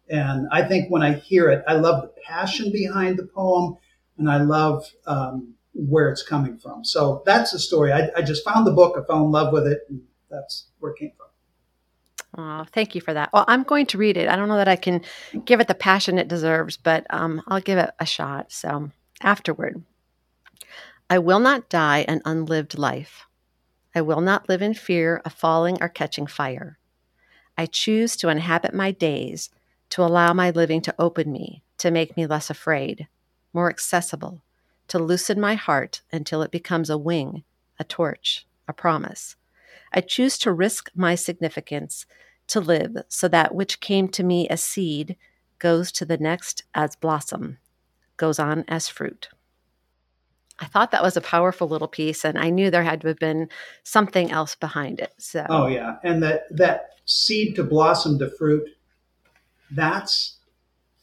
And 0.09 0.47
I 0.51 0.63
think 0.63 0.91
when 0.91 1.01
I 1.01 1.13
hear 1.13 1.49
it, 1.49 1.63
I 1.67 1.73
love 1.73 2.01
the 2.01 2.13
passion 2.25 2.71
behind 2.71 3.17
the 3.17 3.25
poem 3.25 3.77
and 4.17 4.29
I 4.29 4.37
love 4.37 4.85
um, 5.07 5.55
where 5.73 6.09
it's 6.09 6.23
coming 6.23 6.57
from. 6.57 6.85
So 6.85 7.23
that's 7.25 7.51
the 7.51 7.59
story. 7.59 7.91
I, 7.91 8.09
I, 8.15 8.21
just 8.21 8.45
found 8.45 8.65
the 8.65 8.71
book, 8.71 8.97
I 8.97 9.05
fell 9.05 9.25
in 9.25 9.31
love 9.31 9.51
with 9.51 9.67
it, 9.67 9.81
and 9.89 10.01
that's 10.29 10.67
where 10.79 10.91
it 10.91 10.99
came 10.99 11.11
from. 11.17 11.27
Oh, 12.37 12.65
thank 12.71 12.95
you 12.95 13.01
for 13.01 13.13
that. 13.13 13.31
Well, 13.33 13.45
I'm 13.47 13.63
going 13.63 13.85
to 13.87 13.97
read 13.97 14.17
it. 14.17 14.27
I 14.27 14.35
don't 14.35 14.49
know 14.49 14.57
that 14.57 14.67
I 14.67 14.75
can 14.75 15.01
give 15.45 15.59
it 15.59 15.67
the 15.67 15.75
passion 15.75 16.17
it 16.17 16.27
deserves, 16.27 16.77
but 16.77 17.05
um, 17.09 17.41
I'll 17.47 17.61
give 17.61 17.77
it 17.77 17.91
a 17.99 18.05
shot. 18.05 18.51
So, 18.51 18.91
afterward, 19.21 19.83
I 21.09 21.19
will 21.19 21.39
not 21.39 21.69
die 21.69 22.05
an 22.07 22.21
unlived 22.25 22.77
life. 22.77 23.25
I 23.95 24.01
will 24.01 24.19
not 24.19 24.49
live 24.49 24.61
in 24.61 24.73
fear 24.73 25.21
of 25.23 25.31
falling 25.31 25.77
or 25.79 25.87
catching 25.87 26.27
fire. 26.27 26.77
I 27.57 27.65
choose 27.65 28.17
to 28.17 28.27
inhabit 28.27 28.73
my 28.73 28.91
days, 28.91 29.49
to 29.91 30.03
allow 30.03 30.33
my 30.33 30.49
living 30.49 30.81
to 30.81 30.95
open 30.99 31.31
me, 31.31 31.63
to 31.77 31.91
make 31.91 32.17
me 32.17 32.27
less 32.27 32.49
afraid, 32.49 33.07
more 33.53 33.69
accessible, 33.69 34.43
to 34.89 34.99
loosen 34.99 35.39
my 35.39 35.55
heart 35.55 36.01
until 36.11 36.41
it 36.41 36.51
becomes 36.51 36.89
a 36.89 36.97
wing, 36.97 37.45
a 37.79 37.85
torch, 37.85 38.45
a 38.67 38.73
promise. 38.73 39.37
I 39.93 40.01
choose 40.01 40.37
to 40.39 40.51
risk 40.51 40.91
my 40.93 41.15
significance 41.15 42.05
to 42.47 42.59
live 42.59 42.97
so 43.07 43.29
that 43.29 43.55
which 43.55 43.79
came 43.79 44.09
to 44.09 44.23
me 44.23 44.47
as 44.49 44.61
seed 44.61 45.15
goes 45.57 45.91
to 45.93 46.05
the 46.05 46.17
next 46.17 46.63
as 46.73 46.97
blossom, 46.97 47.59
goes 48.17 48.39
on 48.39 48.65
as 48.67 48.89
fruit. 48.89 49.29
I 50.59 50.65
thought 50.65 50.91
that 50.91 51.03
was 51.03 51.17
a 51.17 51.21
powerful 51.21 51.67
little 51.67 51.87
piece, 51.87 52.23
and 52.23 52.37
I 52.37 52.49
knew 52.49 52.71
there 52.71 52.83
had 52.83 53.01
to 53.01 53.07
have 53.09 53.19
been 53.19 53.49
something 53.83 54.31
else 54.31 54.55
behind 54.55 54.99
it. 54.99 55.13
So, 55.17 55.45
oh 55.49 55.67
yeah, 55.67 55.97
and 56.03 56.23
that 56.23 56.43
that 56.51 56.91
seed 57.05 57.55
to 57.55 57.63
blossom 57.63 58.19
to 58.19 58.29
fruit, 58.37 58.67
that's 59.71 60.37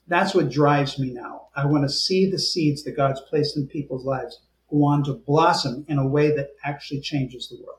that's 0.08 0.34
what 0.34 0.50
drives 0.50 0.98
me 0.98 1.10
now. 1.12 1.48
I 1.54 1.66
want 1.66 1.84
to 1.84 1.88
see 1.88 2.30
the 2.30 2.38
seeds 2.38 2.82
that 2.84 2.96
God's 2.96 3.20
placed 3.28 3.56
in 3.56 3.66
people's 3.66 4.04
lives 4.04 4.40
go 4.70 4.84
on 4.84 5.04
to 5.04 5.14
blossom 5.14 5.84
in 5.88 5.98
a 5.98 6.06
way 6.06 6.34
that 6.34 6.50
actually 6.64 7.00
changes 7.00 7.48
the 7.48 7.62
world. 7.62 7.78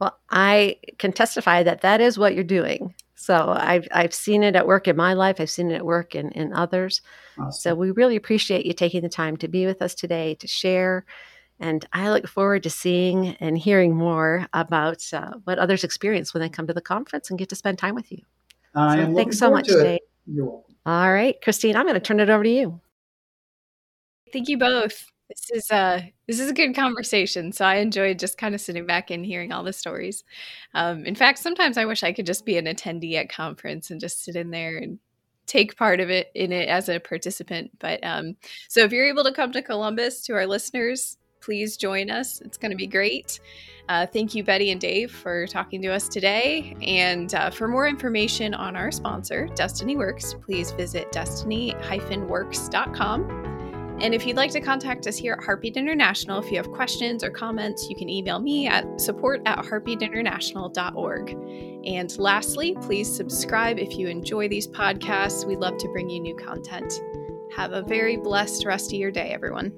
Well, 0.00 0.18
I 0.30 0.78
can 0.98 1.12
testify 1.12 1.62
that 1.62 1.82
that 1.82 2.00
is 2.00 2.18
what 2.18 2.34
you're 2.34 2.44
doing. 2.44 2.94
So 3.20 3.54
I've, 3.54 3.86
I've 3.92 4.14
seen 4.14 4.42
it 4.42 4.56
at 4.56 4.66
work 4.66 4.88
in 4.88 4.96
my 4.96 5.12
life. 5.12 5.36
I've 5.40 5.50
seen 5.50 5.70
it 5.70 5.74
at 5.74 5.84
work 5.84 6.14
in, 6.14 6.30
in 6.30 6.54
others. 6.54 7.02
Awesome. 7.38 7.52
So 7.52 7.74
we 7.74 7.90
really 7.90 8.16
appreciate 8.16 8.64
you 8.64 8.72
taking 8.72 9.02
the 9.02 9.10
time 9.10 9.36
to 9.36 9.46
be 9.46 9.66
with 9.66 9.82
us 9.82 9.94
today 9.94 10.36
to 10.36 10.48
share. 10.48 11.04
And 11.58 11.84
I 11.92 12.10
look 12.10 12.26
forward 12.26 12.62
to 12.62 12.70
seeing 12.70 13.36
and 13.36 13.58
hearing 13.58 13.94
more 13.94 14.48
about 14.54 15.04
uh, 15.12 15.34
what 15.44 15.58
others 15.58 15.84
experience 15.84 16.32
when 16.32 16.40
they 16.40 16.48
come 16.48 16.66
to 16.66 16.72
the 16.72 16.80
conference 16.80 17.28
and 17.28 17.38
get 17.38 17.50
to 17.50 17.56
spend 17.56 17.76
time 17.76 17.94
with 17.94 18.10
you. 18.10 18.22
so 18.74 19.14
thanks 19.14 19.38
so 19.38 19.50
much, 19.50 19.66
Dave. 19.66 20.00
You're 20.26 20.46
welcome. 20.46 20.74
All 20.86 21.12
right, 21.12 21.36
Christine, 21.42 21.76
I'm 21.76 21.84
going 21.84 21.94
to 21.94 22.00
turn 22.00 22.20
it 22.20 22.30
over 22.30 22.42
to 22.42 22.48
you. 22.48 22.80
Thank 24.32 24.48
you 24.48 24.56
both. 24.56 25.04
This 25.30 25.50
is 25.52 25.70
a 25.70 26.12
this 26.26 26.40
is 26.40 26.50
a 26.50 26.54
good 26.54 26.74
conversation. 26.74 27.52
So 27.52 27.64
I 27.64 27.76
enjoyed 27.76 28.18
just 28.18 28.36
kind 28.36 28.54
of 28.54 28.60
sitting 28.60 28.84
back 28.84 29.10
and 29.10 29.24
hearing 29.24 29.52
all 29.52 29.62
the 29.62 29.72
stories. 29.72 30.24
Um, 30.74 31.06
in 31.06 31.14
fact, 31.14 31.38
sometimes 31.38 31.78
I 31.78 31.84
wish 31.84 32.02
I 32.02 32.12
could 32.12 32.26
just 32.26 32.44
be 32.44 32.58
an 32.58 32.66
attendee 32.66 33.14
at 33.14 33.30
conference 33.30 33.90
and 33.90 34.00
just 34.00 34.24
sit 34.24 34.34
in 34.34 34.50
there 34.50 34.76
and 34.76 34.98
take 35.46 35.76
part 35.76 36.00
of 36.00 36.10
it 36.10 36.32
in 36.34 36.50
it 36.50 36.68
as 36.68 36.88
a 36.88 36.98
participant. 36.98 37.70
But 37.78 38.00
um, 38.02 38.34
so 38.68 38.82
if 38.82 38.92
you're 38.92 39.06
able 39.06 39.22
to 39.24 39.32
come 39.32 39.52
to 39.52 39.62
Columbus, 39.62 40.24
to 40.24 40.32
our 40.32 40.46
listeners, 40.46 41.16
please 41.40 41.76
join 41.76 42.10
us. 42.10 42.40
It's 42.40 42.58
going 42.58 42.72
to 42.72 42.76
be 42.76 42.88
great. 42.88 43.38
Uh, 43.88 44.06
thank 44.06 44.34
you, 44.34 44.42
Betty 44.44 44.72
and 44.72 44.80
Dave, 44.80 45.12
for 45.12 45.46
talking 45.46 45.80
to 45.82 45.88
us 45.88 46.08
today. 46.08 46.76
And 46.82 47.34
uh, 47.34 47.50
for 47.50 47.68
more 47.68 47.86
information 47.88 48.54
on 48.54 48.76
our 48.76 48.90
sponsor, 48.90 49.48
Destiny 49.54 49.96
Works, 49.96 50.34
please 50.44 50.72
visit 50.72 51.12
destiny-works.com. 51.12 53.59
And 54.00 54.14
if 54.14 54.26
you'd 54.26 54.36
like 54.36 54.50
to 54.52 54.60
contact 54.62 55.06
us 55.06 55.18
here 55.18 55.34
at 55.34 55.44
Heartbeat 55.44 55.76
International, 55.76 56.42
if 56.42 56.50
you 56.50 56.56
have 56.56 56.72
questions 56.72 57.22
or 57.22 57.28
comments, 57.28 57.86
you 57.90 57.94
can 57.94 58.08
email 58.08 58.38
me 58.38 58.66
at 58.66 58.98
support 58.98 59.42
at 59.44 59.58
heartbeatinternational.org. 59.58 61.30
And 61.86 62.18
lastly, 62.18 62.76
please 62.80 63.14
subscribe 63.14 63.78
if 63.78 63.98
you 63.98 64.08
enjoy 64.08 64.48
these 64.48 64.66
podcasts. 64.66 65.46
We'd 65.46 65.58
love 65.58 65.76
to 65.78 65.88
bring 65.88 66.08
you 66.08 66.18
new 66.20 66.34
content. 66.34 66.94
Have 67.54 67.72
a 67.72 67.82
very 67.82 68.16
blessed 68.16 68.64
rest 68.64 68.90
of 68.90 68.98
your 68.98 69.10
day, 69.10 69.32
everyone. 69.34 69.72